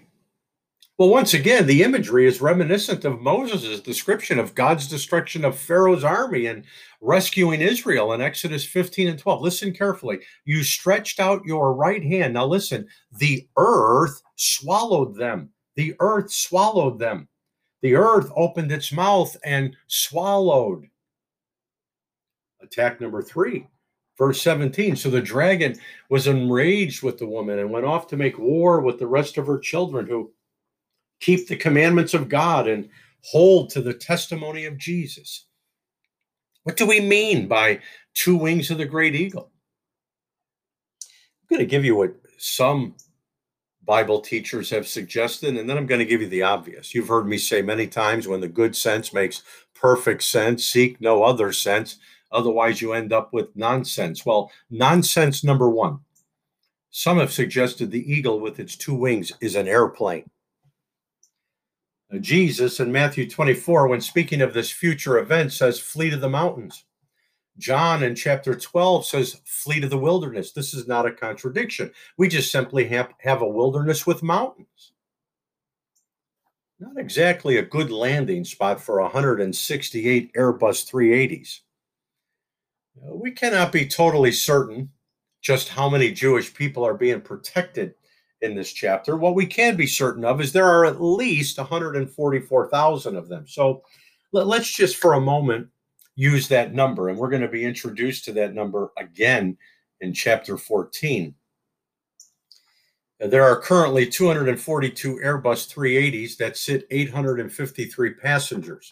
Well, 1.01 1.09
once 1.09 1.33
again, 1.33 1.65
the 1.65 1.81
imagery 1.81 2.27
is 2.27 2.41
reminiscent 2.41 3.05
of 3.05 3.21
Moses' 3.21 3.79
description 3.79 4.37
of 4.37 4.53
God's 4.53 4.87
destruction 4.87 5.43
of 5.43 5.57
Pharaoh's 5.57 6.03
army 6.03 6.45
and 6.45 6.63
rescuing 7.01 7.59
Israel 7.59 8.13
in 8.13 8.21
Exodus 8.21 8.63
15 8.63 9.07
and 9.07 9.17
12. 9.17 9.41
Listen 9.41 9.73
carefully. 9.73 10.19
You 10.45 10.63
stretched 10.63 11.19
out 11.19 11.43
your 11.43 11.73
right 11.73 12.03
hand. 12.03 12.35
Now, 12.35 12.45
listen, 12.45 12.87
the 13.17 13.47
earth 13.57 14.21
swallowed 14.35 15.15
them 15.15 15.49
the 15.75 15.95
earth 15.99 16.31
swallowed 16.31 16.99
them. 16.99 17.27
The 17.81 17.95
earth 17.95 18.31
opened 18.35 18.71
its 18.71 18.91
mouth 18.91 19.35
and 19.43 19.75
swallowed. 19.87 20.85
Attack 22.61 23.01
number 23.01 23.23
three, 23.23 23.65
verse 24.19 24.39
17. 24.43 24.95
So 24.95 25.09
the 25.09 25.19
dragon 25.19 25.79
was 26.09 26.27
enraged 26.27 27.01
with 27.01 27.17
the 27.17 27.25
woman 27.25 27.57
and 27.57 27.71
went 27.71 27.87
off 27.87 28.05
to 28.09 28.17
make 28.17 28.37
war 28.37 28.81
with 28.81 28.99
the 28.99 29.07
rest 29.07 29.39
of 29.39 29.47
her 29.47 29.57
children 29.57 30.05
who 30.05 30.31
keep 31.21 31.47
the 31.47 31.55
commandments 31.55 32.13
of 32.13 32.27
God 32.27 32.67
and 32.67 32.89
hold 33.23 33.69
to 33.69 33.81
the 33.81 33.93
testimony 33.93 34.65
of 34.65 34.77
Jesus. 34.77 35.45
What 36.63 36.75
do 36.75 36.85
we 36.85 36.99
mean 36.99 37.47
by 37.47 37.79
two 38.13 38.35
wings 38.35 38.69
of 38.69 38.77
the 38.77 38.85
great 38.85 39.15
eagle? 39.15 39.51
I'm 41.03 41.57
going 41.57 41.59
to 41.59 41.65
give 41.65 41.85
you 41.85 41.95
what 41.95 42.15
some 42.37 42.95
Bible 43.83 44.19
teachers 44.19 44.69
have 44.69 44.87
suggested. 44.87 45.57
And 45.57 45.69
then 45.69 45.77
I'm 45.77 45.87
going 45.87 45.99
to 45.99 46.05
give 46.05 46.21
you 46.21 46.27
the 46.27 46.43
obvious. 46.43 46.93
You've 46.93 47.07
heard 47.07 47.27
me 47.27 47.37
say 47.37 47.61
many 47.61 47.87
times 47.87 48.27
when 48.27 48.41
the 48.41 48.47
good 48.47 48.75
sense 48.75 49.13
makes 49.13 49.43
perfect 49.73 50.23
sense, 50.23 50.65
seek 50.65 51.01
no 51.01 51.23
other 51.23 51.51
sense. 51.51 51.97
Otherwise, 52.31 52.81
you 52.81 52.93
end 52.93 53.11
up 53.11 53.33
with 53.33 53.55
nonsense. 53.55 54.25
Well, 54.25 54.51
nonsense 54.69 55.43
number 55.43 55.69
one. 55.69 55.99
Some 56.91 57.17
have 57.17 57.31
suggested 57.31 57.89
the 57.89 58.11
eagle 58.11 58.39
with 58.39 58.59
its 58.59 58.75
two 58.75 58.93
wings 58.93 59.31
is 59.41 59.55
an 59.55 59.67
airplane. 59.67 60.29
Now, 62.11 62.19
Jesus 62.19 62.79
in 62.79 62.91
Matthew 62.91 63.29
24, 63.29 63.87
when 63.87 64.01
speaking 64.01 64.41
of 64.41 64.53
this 64.53 64.69
future 64.69 65.17
event, 65.17 65.53
says, 65.53 65.79
Flee 65.79 66.09
to 66.09 66.17
the 66.17 66.29
mountains. 66.29 66.83
John 67.57 68.03
in 68.03 68.15
chapter 68.15 68.53
12 68.53 69.05
says, 69.05 69.41
Flee 69.45 69.79
to 69.79 69.87
the 69.87 69.97
wilderness. 69.97 70.51
This 70.51 70.73
is 70.73 70.87
not 70.87 71.05
a 71.05 71.11
contradiction. 71.11 71.91
We 72.17 72.27
just 72.27 72.51
simply 72.51 72.85
have, 72.89 73.13
have 73.19 73.41
a 73.41 73.47
wilderness 73.47 74.05
with 74.05 74.23
mountains. 74.23 74.91
Not 76.79 76.97
exactly 76.97 77.57
a 77.57 77.63
good 77.63 77.91
landing 77.91 78.43
spot 78.43 78.81
for 78.81 78.99
168 79.01 80.33
Airbus 80.33 80.91
380s. 80.91 81.59
Uh, 82.97 83.15
we 83.15 83.31
cannot 83.31 83.71
be 83.71 83.87
totally 83.87 84.31
certain 84.31 84.89
just 85.41 85.69
how 85.69 85.87
many 85.89 86.11
Jewish 86.11 86.53
people 86.53 86.83
are 86.83 86.93
being 86.93 87.21
protected 87.21 87.93
in 88.41 88.55
this 88.55 88.71
chapter. 88.73 89.15
What 89.17 89.35
we 89.35 89.45
can 89.45 89.75
be 89.75 89.87
certain 89.87 90.25
of 90.25 90.41
is 90.41 90.51
there 90.51 90.67
are 90.67 90.85
at 90.85 91.01
least 91.01 91.57
144,000 91.57 93.15
of 93.15 93.29
them. 93.29 93.47
So 93.47 93.83
let's 94.31 94.71
just 94.71 94.97
for 94.97 95.13
a 95.13 95.21
moment 95.21 95.67
use 96.15 96.47
that 96.47 96.73
number. 96.73 97.09
And 97.09 97.17
we're 97.17 97.29
going 97.29 97.41
to 97.41 97.47
be 97.47 97.63
introduced 97.65 98.25
to 98.25 98.33
that 98.33 98.53
number 98.53 98.91
again 98.97 99.57
in 100.01 100.13
chapter 100.13 100.57
14. 100.57 101.35
There 103.19 103.43
are 103.43 103.61
currently 103.61 104.07
242 104.07 105.17
Airbus 105.23 105.71
380s 105.71 106.37
that 106.37 106.57
sit 106.57 106.87
853 106.89 108.13
passengers. 108.15 108.91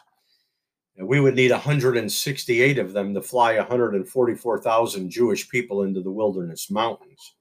And 0.98 1.08
we 1.08 1.20
would 1.20 1.34
need 1.34 1.50
168 1.50 2.78
of 2.78 2.94
them 2.94 3.14
to 3.16 3.22
fly 3.22 3.56
144,000 3.56 5.10
Jewish 5.10 5.50
people 5.50 5.84
into 5.84 6.02
the 6.02 6.12
wilderness 6.12 6.70
mountains. 6.70 7.34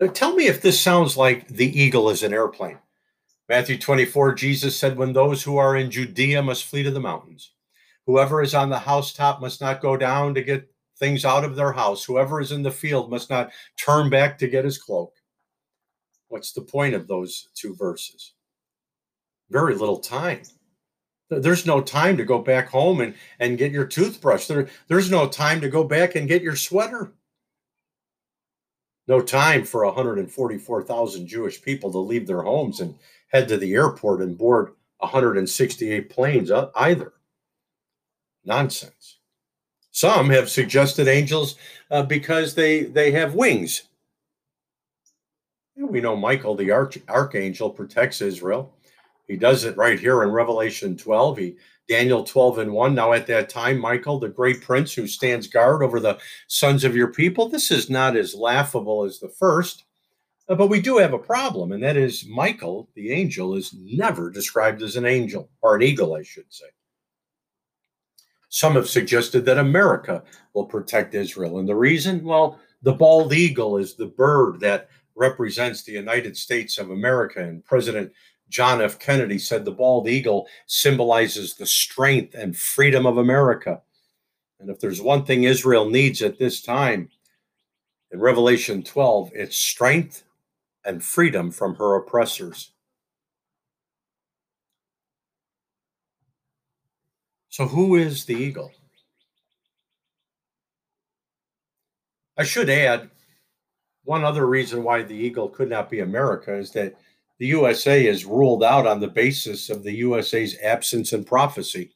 Now, 0.00 0.08
tell 0.08 0.34
me 0.34 0.46
if 0.46 0.60
this 0.60 0.80
sounds 0.80 1.16
like 1.16 1.48
the 1.48 1.80
eagle 1.80 2.10
is 2.10 2.22
an 2.22 2.34
airplane. 2.34 2.78
Matthew 3.48 3.78
24, 3.78 4.34
Jesus 4.34 4.78
said, 4.78 4.96
When 4.96 5.12
those 5.12 5.42
who 5.42 5.56
are 5.56 5.76
in 5.76 5.90
Judea 5.90 6.42
must 6.42 6.64
flee 6.64 6.82
to 6.82 6.90
the 6.90 7.00
mountains. 7.00 7.52
Whoever 8.06 8.42
is 8.42 8.54
on 8.54 8.70
the 8.70 8.78
housetop 8.78 9.40
must 9.40 9.60
not 9.60 9.80
go 9.80 9.96
down 9.96 10.34
to 10.34 10.42
get 10.42 10.70
things 10.98 11.24
out 11.24 11.44
of 11.44 11.56
their 11.56 11.72
house. 11.72 12.04
Whoever 12.04 12.40
is 12.40 12.52
in 12.52 12.62
the 12.62 12.70
field 12.70 13.10
must 13.10 13.30
not 13.30 13.50
turn 13.78 14.10
back 14.10 14.38
to 14.38 14.48
get 14.48 14.64
his 14.64 14.78
cloak. 14.78 15.12
What's 16.28 16.52
the 16.52 16.62
point 16.62 16.94
of 16.94 17.06
those 17.06 17.48
two 17.54 17.74
verses? 17.74 18.34
Very 19.50 19.74
little 19.74 19.98
time. 19.98 20.42
There's 21.28 21.66
no 21.66 21.80
time 21.80 22.16
to 22.16 22.24
go 22.24 22.38
back 22.38 22.68
home 22.68 23.00
and, 23.00 23.14
and 23.40 23.58
get 23.58 23.72
your 23.72 23.86
toothbrush. 23.86 24.46
There, 24.46 24.68
there's 24.88 25.10
no 25.10 25.26
time 25.28 25.60
to 25.60 25.68
go 25.68 25.82
back 25.82 26.14
and 26.14 26.28
get 26.28 26.42
your 26.42 26.56
sweater. 26.56 27.12
No 29.08 29.20
time 29.20 29.64
for 29.64 29.84
144,000 29.84 31.26
Jewish 31.26 31.62
people 31.62 31.92
to 31.92 31.98
leave 31.98 32.26
their 32.26 32.42
homes 32.42 32.80
and 32.80 32.94
head 33.28 33.48
to 33.48 33.56
the 33.56 33.74
airport 33.74 34.20
and 34.20 34.36
board 34.36 34.72
168 34.98 36.10
planes 36.10 36.50
either 36.50 37.12
nonsense. 38.44 39.18
Some 39.90 40.30
have 40.30 40.50
suggested 40.50 41.08
angels 41.08 41.56
uh, 41.90 42.02
because 42.02 42.54
they 42.54 42.84
they 42.84 43.10
have 43.12 43.34
wings. 43.34 43.84
We 45.76 46.00
know 46.00 46.16
Michael, 46.16 46.54
the 46.54 46.70
arch, 46.70 46.98
archangel, 47.08 47.70
protects 47.70 48.20
Israel. 48.20 48.74
He 49.26 49.36
does 49.36 49.64
it 49.64 49.76
right 49.76 49.98
here 49.98 50.22
in 50.22 50.30
Revelation 50.30 50.96
12. 50.96 51.38
He 51.38 51.56
Daniel 51.88 52.24
12 52.24 52.58
and 52.58 52.72
1. 52.72 52.94
Now, 52.94 53.12
at 53.12 53.26
that 53.28 53.48
time, 53.48 53.78
Michael, 53.78 54.18
the 54.18 54.28
great 54.28 54.60
prince 54.60 54.92
who 54.92 55.06
stands 55.06 55.46
guard 55.46 55.82
over 55.82 56.00
the 56.00 56.18
sons 56.48 56.84
of 56.84 56.96
your 56.96 57.12
people, 57.12 57.48
this 57.48 57.70
is 57.70 57.88
not 57.88 58.16
as 58.16 58.34
laughable 58.34 59.04
as 59.04 59.20
the 59.20 59.28
first, 59.28 59.84
uh, 60.48 60.54
but 60.54 60.68
we 60.68 60.80
do 60.80 60.98
have 60.98 61.12
a 61.12 61.18
problem, 61.18 61.72
and 61.72 61.82
that 61.82 61.96
is 61.96 62.26
Michael, 62.28 62.88
the 62.94 63.12
angel, 63.12 63.54
is 63.54 63.74
never 63.78 64.30
described 64.30 64.82
as 64.82 64.96
an 64.96 65.04
angel, 65.04 65.50
or 65.62 65.74
an 65.74 65.82
eagle, 65.82 66.14
I 66.14 66.22
should 66.22 66.52
say. 66.52 66.66
Some 68.48 68.74
have 68.74 68.88
suggested 68.88 69.44
that 69.44 69.58
America 69.58 70.22
will 70.54 70.66
protect 70.66 71.14
Israel. 71.14 71.58
And 71.58 71.68
the 71.68 71.74
reason? 71.74 72.24
Well, 72.24 72.60
the 72.82 72.92
bald 72.92 73.32
eagle 73.32 73.76
is 73.76 73.94
the 73.94 74.06
bird 74.06 74.60
that 74.60 74.88
represents 75.16 75.82
the 75.82 75.92
United 75.92 76.36
States 76.36 76.78
of 76.78 76.90
America. 76.90 77.42
And 77.42 77.64
President 77.64 78.12
John 78.48 78.80
F. 78.80 78.98
Kennedy 78.98 79.38
said 79.38 79.64
the 79.64 79.72
bald 79.72 80.08
eagle 80.08 80.46
symbolizes 80.66 81.54
the 81.54 81.66
strength 81.66 82.34
and 82.34 82.56
freedom 82.56 83.06
of 83.06 83.18
America. 83.18 83.82
And 84.60 84.70
if 84.70 84.78
there's 84.80 85.02
one 85.02 85.24
thing 85.24 85.44
Israel 85.44 85.90
needs 85.90 86.22
at 86.22 86.38
this 86.38 86.62
time 86.62 87.10
in 88.10 88.20
Revelation 88.20 88.82
12, 88.82 89.30
it's 89.34 89.56
strength 89.56 90.24
and 90.84 91.04
freedom 91.04 91.50
from 91.50 91.74
her 91.74 91.96
oppressors. 91.96 92.72
So, 97.48 97.66
who 97.66 97.96
is 97.96 98.26
the 98.26 98.34
eagle? 98.34 98.70
I 102.36 102.44
should 102.44 102.68
add 102.68 103.10
one 104.04 104.24
other 104.24 104.46
reason 104.46 104.82
why 104.82 105.02
the 105.02 105.14
eagle 105.14 105.48
could 105.48 105.70
not 105.70 105.90
be 105.90 106.00
America 106.00 106.54
is 106.54 106.70
that 106.72 106.94
the 107.38 107.46
USA 107.46 108.06
is 108.06 108.24
ruled 108.24 108.64
out 108.64 108.86
on 108.86 109.00
the 109.00 109.08
basis 109.08 109.68
of 109.68 109.82
the 109.82 109.92
USA's 109.92 110.56
absence 110.62 111.12
in 111.12 111.24
prophecy. 111.24 111.92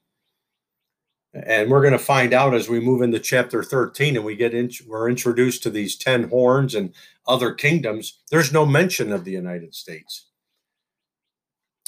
And 1.33 1.71
we're 1.71 1.83
going 1.83 1.93
to 1.93 1.99
find 1.99 2.35
out 2.35 2.55
as 2.55 2.69
we 2.69 2.81
move 2.81 3.03
into 3.03 3.21
chapter 3.21 3.63
13 3.63 4.17
and 4.17 4.25
we 4.25 4.35
get 4.35 4.53
in, 4.53 4.71
we're 4.87 5.09
introduced 5.09 5.63
to 5.63 5.71
these 5.71 5.97
10 5.97 6.29
horns 6.29 6.75
and 6.75 6.93
other 7.27 7.55
kingdoms. 7.55 8.21
There's 8.31 8.53
no 8.53 8.67
mention 8.67 9.13
of 9.13 9.25
the 9.25 9.31
United 9.31 9.75
States. 9.75 10.27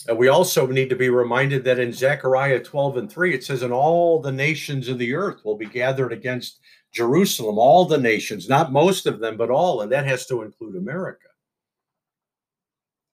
And 0.09 0.17
we 0.17 0.29
also 0.29 0.67
need 0.67 0.91
to 0.91 0.97
be 0.97 1.11
reminded 1.11 1.65
that 1.65 1.79
in 1.79 1.93
Zechariah 1.93 2.61
12 2.61 2.97
and 2.97 3.13
3, 3.13 3.35
it 3.35 3.45
says, 3.45 3.63
And 3.63 3.73
all 3.73 4.21
the 4.21 4.33
nations 4.33 4.89
of 4.89 4.99
the 4.99 5.15
earth 5.15 5.45
will 5.45 5.57
be 5.57 5.67
gathered 5.67 6.13
against 6.13 6.61
Jerusalem, 6.93 7.59
all 7.59 7.85
the 7.85 7.99
nations, 7.99 8.49
not 8.49 8.73
most 8.73 9.07
of 9.07 9.21
them, 9.21 9.37
but 9.37 9.51
all. 9.51 9.83
And 9.83 9.93
that 9.93 10.07
has 10.07 10.27
to 10.27 10.43
include 10.43 10.77
America. 10.77 11.29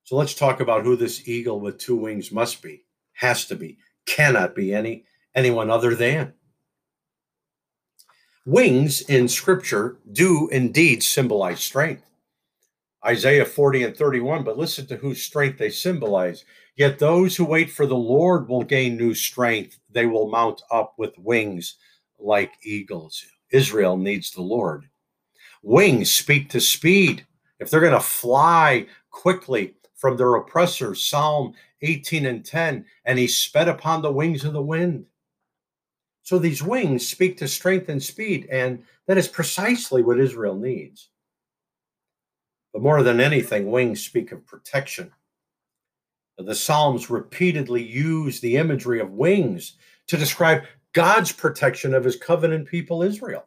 So 0.10 0.16
let's 0.16 0.34
talk 0.34 0.60
about 0.60 0.86
who 0.86 0.96
this 0.96 1.28
eagle 1.28 1.60
with 1.60 1.78
two 1.78 1.96
wings 1.96 2.32
must 2.32 2.64
be, 2.64 2.84
has 3.14 3.46
to 3.46 3.56
be, 3.56 3.78
cannot 4.08 4.56
be 4.56 4.74
any 4.74 5.06
anyone 5.36 5.70
other 5.70 5.94
than. 5.94 6.34
Wings 8.44 9.02
in 9.02 9.28
scripture 9.28 10.00
do 10.12 10.50
indeed 10.52 11.04
symbolize 11.04 11.60
strength. 11.60 12.10
Isaiah 13.06 13.46
40 13.46 13.84
and 13.84 13.96
31, 13.96 14.44
but 14.44 14.58
listen 14.58 14.88
to 14.88 14.96
whose 14.96 15.22
strength 15.22 15.60
they 15.60 15.70
symbolize. 15.70 16.44
Yet 16.76 16.98
those 16.98 17.36
who 17.36 17.46
wait 17.46 17.70
for 17.70 17.86
the 17.86 17.96
Lord 17.96 18.50
will 18.50 18.64
gain 18.64 18.98
new 18.98 19.14
strength. 19.14 19.78
They 19.92 20.08
will 20.08 20.32
mount 20.32 20.64
up 20.72 20.96
with 20.98 21.20
wings 21.20 21.76
like 22.18 22.54
eagles. 22.64 23.24
Israel 23.52 23.96
needs 23.96 24.32
the 24.32 24.42
Lord. 24.42 24.90
Wings 25.62 26.12
speak 26.12 26.50
to 26.50 26.60
speed. 26.60 27.28
If 27.60 27.70
they're 27.70 27.80
going 27.80 27.94
to 27.94 28.00
fly 28.00 28.88
quickly 29.12 29.76
from 30.00 30.16
their 30.16 30.36
oppressors, 30.36 31.04
Psalm 31.04 31.54
18 31.82 32.26
and 32.26 32.46
10, 32.46 32.86
and 33.04 33.20
he 33.20 33.28
sped 33.28 33.68
upon 33.68 34.02
the 34.02 34.12
wings 34.12 34.46
of 34.46 34.54
the 34.54 34.62
wind. 34.62 35.06
So 36.24 36.40
these 36.40 36.64
wings 36.64 37.06
speak 37.06 37.38
to 37.38 37.48
strength 37.48 37.90
and 37.90 38.02
speed, 38.02 38.48
and 38.50 38.84
that 39.08 39.18
is 39.18 39.28
precisely 39.28 40.02
what 40.02 40.20
Israel 40.20 40.56
needs. 40.56 41.10
But 42.72 42.82
more 42.82 43.04
than 43.04 43.20
anything, 43.20 43.70
wings 43.70 44.02
speak 44.06 44.32
of 44.32 44.46
protection. 44.46 45.12
The 46.38 46.56
Psalms 46.56 47.10
repeatedly 47.10 47.84
use 47.84 48.40
the 48.40 48.56
imagery 48.56 49.02
of 49.02 49.12
wings 49.12 49.74
to 50.08 50.16
describe 50.16 50.64
God's 50.94 51.34
protection 51.34 51.94
of 51.94 52.06
his 52.06 52.16
covenant 52.16 52.70
people, 52.70 53.04
Israel. 53.04 53.46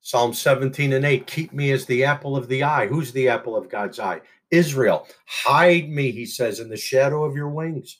Psalm 0.00 0.32
17 0.32 0.92
and 0.92 1.04
8 1.04 1.26
Keep 1.26 1.52
me 1.52 1.72
as 1.72 1.84
the 1.86 2.04
apple 2.04 2.36
of 2.36 2.46
the 2.46 2.62
eye. 2.62 2.86
Who's 2.86 3.10
the 3.10 3.28
apple 3.28 3.56
of 3.56 3.68
God's 3.68 3.98
eye? 3.98 4.20
Israel. 4.50 5.06
Hide 5.26 5.88
me, 5.88 6.10
he 6.10 6.26
says, 6.26 6.60
in 6.60 6.68
the 6.68 6.76
shadow 6.76 7.24
of 7.24 7.36
your 7.36 7.48
wings. 7.48 7.98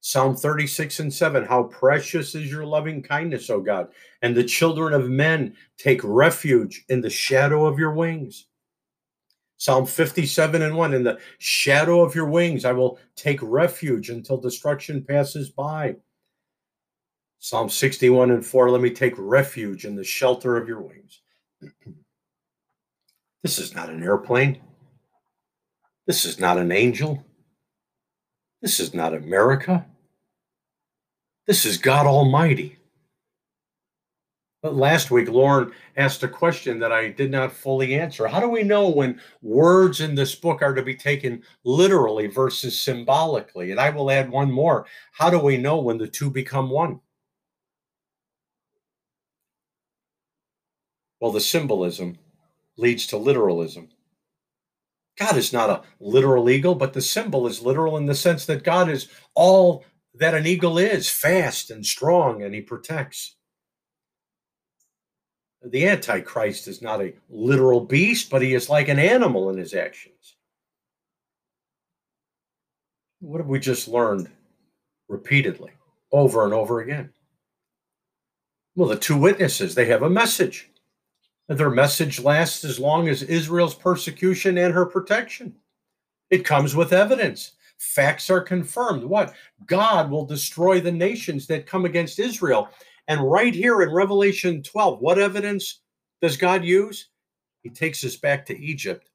Psalm 0.00 0.36
36 0.36 1.00
and 1.00 1.14
7 1.14 1.46
How 1.46 1.62
precious 1.62 2.34
is 2.34 2.50
your 2.50 2.66
loving 2.66 3.02
kindness, 3.02 3.48
O 3.48 3.60
God, 3.60 3.88
and 4.20 4.36
the 4.36 4.44
children 4.44 4.92
of 4.92 5.08
men 5.08 5.56
take 5.78 6.00
refuge 6.04 6.84
in 6.90 7.00
the 7.00 7.08
shadow 7.08 7.64
of 7.64 7.78
your 7.78 7.92
wings. 7.92 8.46
Psalm 9.56 9.86
57 9.86 10.60
and 10.60 10.76
1 10.76 10.92
In 10.92 11.04
the 11.04 11.18
shadow 11.38 12.02
of 12.02 12.14
your 12.14 12.26
wings, 12.26 12.66
I 12.66 12.72
will 12.72 12.98
take 13.16 13.38
refuge 13.40 14.10
until 14.10 14.36
destruction 14.36 15.02
passes 15.02 15.48
by. 15.48 15.96
Psalm 17.38 17.70
61 17.70 18.30
and 18.30 18.44
4 18.44 18.70
Let 18.70 18.82
me 18.82 18.90
take 18.90 19.14
refuge 19.16 19.86
in 19.86 19.96
the 19.96 20.04
shelter 20.04 20.58
of 20.58 20.68
your 20.68 20.82
wings. 20.82 21.22
this 23.42 23.58
is 23.58 23.74
not 23.74 23.88
an 23.88 24.02
airplane. 24.02 24.60
This 26.06 26.24
is 26.24 26.38
not 26.38 26.58
an 26.58 26.70
angel. 26.70 27.24
This 28.60 28.80
is 28.80 28.94
not 28.94 29.14
America. 29.14 29.86
This 31.46 31.64
is 31.66 31.78
God 31.78 32.06
Almighty. 32.06 32.78
But 34.62 34.76
last 34.76 35.10
week, 35.10 35.28
Lauren 35.28 35.72
asked 35.98 36.22
a 36.22 36.28
question 36.28 36.78
that 36.78 36.90
I 36.90 37.08
did 37.08 37.30
not 37.30 37.52
fully 37.52 37.94
answer. 37.94 38.26
How 38.26 38.40
do 38.40 38.48
we 38.48 38.62
know 38.62 38.88
when 38.88 39.20
words 39.42 40.00
in 40.00 40.14
this 40.14 40.34
book 40.34 40.62
are 40.62 40.72
to 40.72 40.82
be 40.82 40.94
taken 40.94 41.42
literally 41.64 42.28
versus 42.28 42.80
symbolically? 42.80 43.72
And 43.72 43.78
I 43.78 43.90
will 43.90 44.10
add 44.10 44.30
one 44.30 44.50
more. 44.50 44.86
How 45.12 45.28
do 45.28 45.38
we 45.38 45.58
know 45.58 45.80
when 45.80 45.98
the 45.98 46.08
two 46.08 46.30
become 46.30 46.70
one? 46.70 47.00
Well, 51.20 51.32
the 51.32 51.40
symbolism 51.40 52.16
leads 52.78 53.06
to 53.08 53.18
literalism. 53.18 53.90
God 55.18 55.36
is 55.36 55.52
not 55.52 55.70
a 55.70 55.82
literal 56.00 56.50
eagle, 56.50 56.74
but 56.74 56.92
the 56.92 57.02
symbol 57.02 57.46
is 57.46 57.62
literal 57.62 57.96
in 57.96 58.06
the 58.06 58.14
sense 58.14 58.46
that 58.46 58.64
God 58.64 58.88
is 58.88 59.08
all 59.34 59.84
that 60.14 60.34
an 60.34 60.46
eagle 60.46 60.78
is 60.78 61.08
fast 61.08 61.70
and 61.70 61.84
strong, 61.84 62.42
and 62.42 62.54
he 62.54 62.60
protects. 62.60 63.36
The 65.62 65.88
Antichrist 65.88 66.68
is 66.68 66.82
not 66.82 67.00
a 67.00 67.14
literal 67.28 67.80
beast, 67.80 68.28
but 68.28 68.42
he 68.42 68.54
is 68.54 68.68
like 68.68 68.88
an 68.88 68.98
animal 68.98 69.50
in 69.50 69.56
his 69.56 69.72
actions. 69.74 70.36
What 73.20 73.38
have 73.38 73.48
we 73.48 73.58
just 73.58 73.88
learned 73.88 74.30
repeatedly, 75.08 75.70
over 76.12 76.44
and 76.44 76.52
over 76.52 76.80
again? 76.80 77.10
Well, 78.76 78.88
the 78.88 78.96
two 78.96 79.16
witnesses, 79.16 79.74
they 79.74 79.86
have 79.86 80.02
a 80.02 80.10
message. 80.10 80.68
Their 81.48 81.70
message 81.70 82.20
lasts 82.20 82.64
as 82.64 82.78
long 82.78 83.08
as 83.08 83.22
Israel's 83.22 83.74
persecution 83.74 84.56
and 84.56 84.72
her 84.72 84.86
protection. 84.86 85.54
It 86.30 86.44
comes 86.44 86.74
with 86.74 86.92
evidence. 86.92 87.52
Facts 87.78 88.30
are 88.30 88.40
confirmed. 88.40 89.04
What? 89.04 89.34
God 89.66 90.10
will 90.10 90.24
destroy 90.24 90.80
the 90.80 90.92
nations 90.92 91.46
that 91.48 91.66
come 91.66 91.84
against 91.84 92.18
Israel. 92.18 92.70
And 93.08 93.30
right 93.30 93.54
here 93.54 93.82
in 93.82 93.92
Revelation 93.92 94.62
12, 94.62 95.00
what 95.00 95.18
evidence 95.18 95.80
does 96.22 96.38
God 96.38 96.64
use? 96.64 97.08
He 97.62 97.68
takes 97.68 98.02
us 98.04 98.16
back 98.16 98.46
to 98.46 98.58
Egypt. 98.58 99.10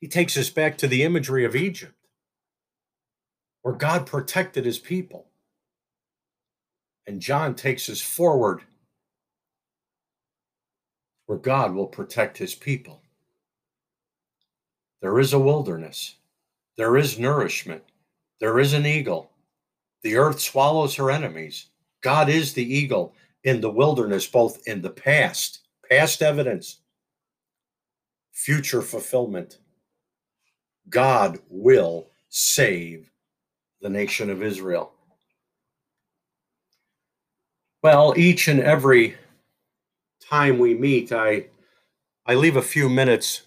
He 0.00 0.08
takes 0.08 0.36
us 0.36 0.48
back 0.48 0.78
to 0.78 0.88
the 0.88 1.02
imagery 1.02 1.44
of 1.44 1.54
Egypt, 1.54 1.94
where 3.62 3.74
God 3.74 4.06
protected 4.06 4.64
his 4.64 4.78
people. 4.78 5.26
And 7.06 7.20
John 7.20 7.54
takes 7.54 7.88
us 7.88 8.00
forward 8.00 8.62
where 11.32 11.38
God 11.38 11.74
will 11.74 11.86
protect 11.86 12.36
his 12.36 12.54
people. 12.54 13.00
There 15.00 15.18
is 15.18 15.32
a 15.32 15.38
wilderness, 15.38 16.16
there 16.76 16.98
is 16.98 17.18
nourishment, 17.18 17.82
there 18.38 18.58
is 18.58 18.74
an 18.74 18.84
eagle. 18.84 19.30
The 20.02 20.16
earth 20.16 20.40
swallows 20.40 20.94
her 20.96 21.10
enemies. 21.10 21.70
God 22.02 22.28
is 22.28 22.52
the 22.52 22.62
eagle 22.62 23.14
in 23.44 23.62
the 23.62 23.70
wilderness, 23.70 24.26
both 24.26 24.68
in 24.68 24.82
the 24.82 24.90
past, 24.90 25.60
past 25.88 26.20
evidence, 26.20 26.80
future 28.32 28.82
fulfillment. 28.82 29.56
God 30.90 31.38
will 31.48 32.08
save 32.28 33.10
the 33.80 33.88
nation 33.88 34.28
of 34.28 34.42
Israel. 34.42 34.92
Well, 37.82 38.12
each 38.18 38.48
and 38.48 38.60
every 38.60 39.16
time 40.32 40.58
we 40.58 40.72
meet, 40.74 41.12
I 41.12 41.46
I 42.24 42.34
leave 42.34 42.56
a 42.56 42.62
few 42.62 42.88
minutes 42.88 43.42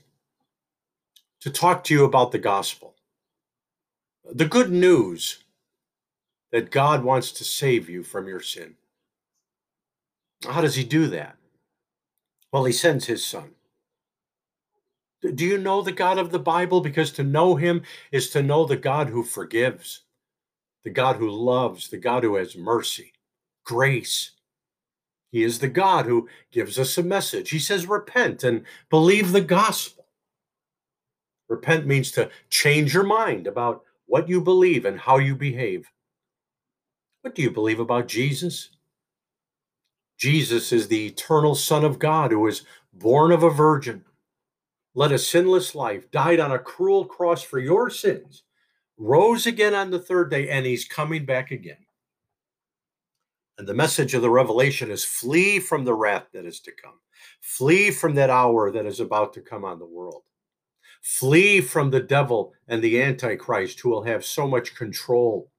to 1.41 1.49
talk 1.49 1.83
to 1.85 1.93
you 1.95 2.05
about 2.05 2.31
the 2.31 2.37
gospel. 2.37 2.93
The 4.31 4.45
good 4.45 4.71
news 4.71 5.43
that 6.51 6.69
God 6.69 7.03
wants 7.03 7.31
to 7.33 7.43
save 7.43 7.89
you 7.89 8.03
from 8.03 8.27
your 8.27 8.39
sin. 8.39 8.75
How 10.47 10.61
does 10.61 10.75
he 10.75 10.83
do 10.83 11.07
that? 11.07 11.37
Well, 12.51 12.65
he 12.65 12.73
sends 12.73 13.05
his 13.05 13.25
son. 13.25 13.55
Do 15.21 15.43
you 15.43 15.57
know 15.57 15.81
the 15.81 15.91
God 15.91 16.19
of 16.19 16.31
the 16.31 16.39
Bible? 16.39 16.81
Because 16.81 17.11
to 17.13 17.23
know 17.23 17.55
him 17.55 17.81
is 18.11 18.29
to 18.29 18.43
know 18.43 18.65
the 18.65 18.77
God 18.77 19.09
who 19.09 19.23
forgives, 19.23 20.01
the 20.83 20.91
God 20.91 21.15
who 21.15 21.31
loves, 21.31 21.89
the 21.89 21.97
God 21.97 22.23
who 22.23 22.35
has 22.35 22.55
mercy, 22.55 23.13
grace, 23.63 24.34
he 25.35 25.43
is 25.43 25.59
the 25.59 25.67
God 25.67 26.05
who 26.05 26.29
gives 26.49 26.79
us 26.79 26.97
a 26.97 27.03
message. 27.03 27.49
He 27.49 27.59
says, 27.59 27.87
repent 27.87 28.45
and 28.45 28.63
believe 28.89 29.33
the 29.33 29.41
gospel. 29.41 30.05
Repent 31.49 31.85
means 31.85 32.09
to 32.11 32.29
change 32.49 32.93
your 32.93 33.03
mind 33.03 33.45
about 33.45 33.83
what 34.05 34.29
you 34.29 34.39
believe 34.39 34.85
and 34.85 34.97
how 34.97 35.17
you 35.17 35.35
behave. 35.35 35.91
What 37.19 37.35
do 37.35 37.41
you 37.41 37.51
believe 37.51 37.81
about 37.81 38.07
Jesus? 38.07 38.69
Jesus 40.17 40.71
is 40.71 40.87
the 40.87 41.07
eternal 41.07 41.53
Son 41.53 41.83
of 41.83 41.99
God 41.99 42.31
who 42.31 42.39
was 42.39 42.63
born 42.93 43.33
of 43.33 43.43
a 43.43 43.49
virgin, 43.49 44.05
led 44.93 45.11
a 45.11 45.19
sinless 45.19 45.75
life, 45.75 46.09
died 46.11 46.39
on 46.39 46.53
a 46.53 46.59
cruel 46.59 47.03
cross 47.03 47.43
for 47.43 47.59
your 47.59 47.89
sins, 47.89 48.43
rose 48.97 49.45
again 49.45 49.73
on 49.73 49.91
the 49.91 49.99
third 49.99 50.31
day, 50.31 50.47
and 50.47 50.65
he's 50.65 50.85
coming 50.85 51.25
back 51.25 51.51
again. 51.51 51.84
And 53.57 53.67
the 53.67 53.73
message 53.73 54.13
of 54.13 54.21
the 54.21 54.29
revelation 54.29 54.91
is 54.91 55.05
flee 55.05 55.59
from 55.59 55.85
the 55.85 55.93
wrath 55.93 56.27
that 56.33 56.45
is 56.45 56.59
to 56.61 56.71
come. 56.71 56.99
Flee 57.41 57.89
from 57.91 58.15
that 58.15 58.29
hour 58.29 58.71
that 58.71 58.85
is 58.85 58.99
about 58.99 59.33
to 59.33 59.41
come 59.41 59.63
on 59.63 59.79
the 59.79 59.85
world. 59.85 60.23
Flee 61.01 61.61
from 61.61 61.89
the 61.89 62.01
devil 62.01 62.53
and 62.67 62.83
the 62.83 63.01
Antichrist 63.01 63.79
who 63.79 63.89
will 63.89 64.03
have 64.03 64.25
so 64.25 64.47
much 64.47 64.75
control. 64.75 65.49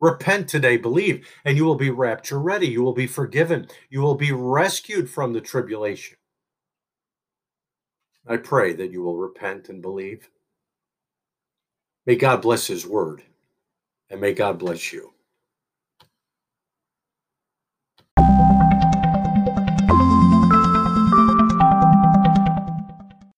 Repent 0.00 0.48
today, 0.48 0.76
believe, 0.76 1.28
and 1.44 1.56
you 1.56 1.64
will 1.64 1.76
be 1.76 1.90
rapture 1.90 2.40
ready. 2.40 2.66
You 2.66 2.82
will 2.82 2.92
be 2.92 3.06
forgiven. 3.06 3.68
You 3.88 4.00
will 4.00 4.16
be 4.16 4.32
rescued 4.32 5.08
from 5.08 5.32
the 5.32 5.40
tribulation. 5.40 6.18
I 8.26 8.36
pray 8.36 8.72
that 8.72 8.90
you 8.90 9.02
will 9.02 9.16
repent 9.16 9.68
and 9.68 9.80
believe. 9.80 10.28
May 12.04 12.16
God 12.16 12.42
bless 12.42 12.66
his 12.66 12.84
word, 12.84 13.22
and 14.10 14.20
may 14.20 14.32
God 14.32 14.58
bless 14.58 14.92
you. 14.92 15.11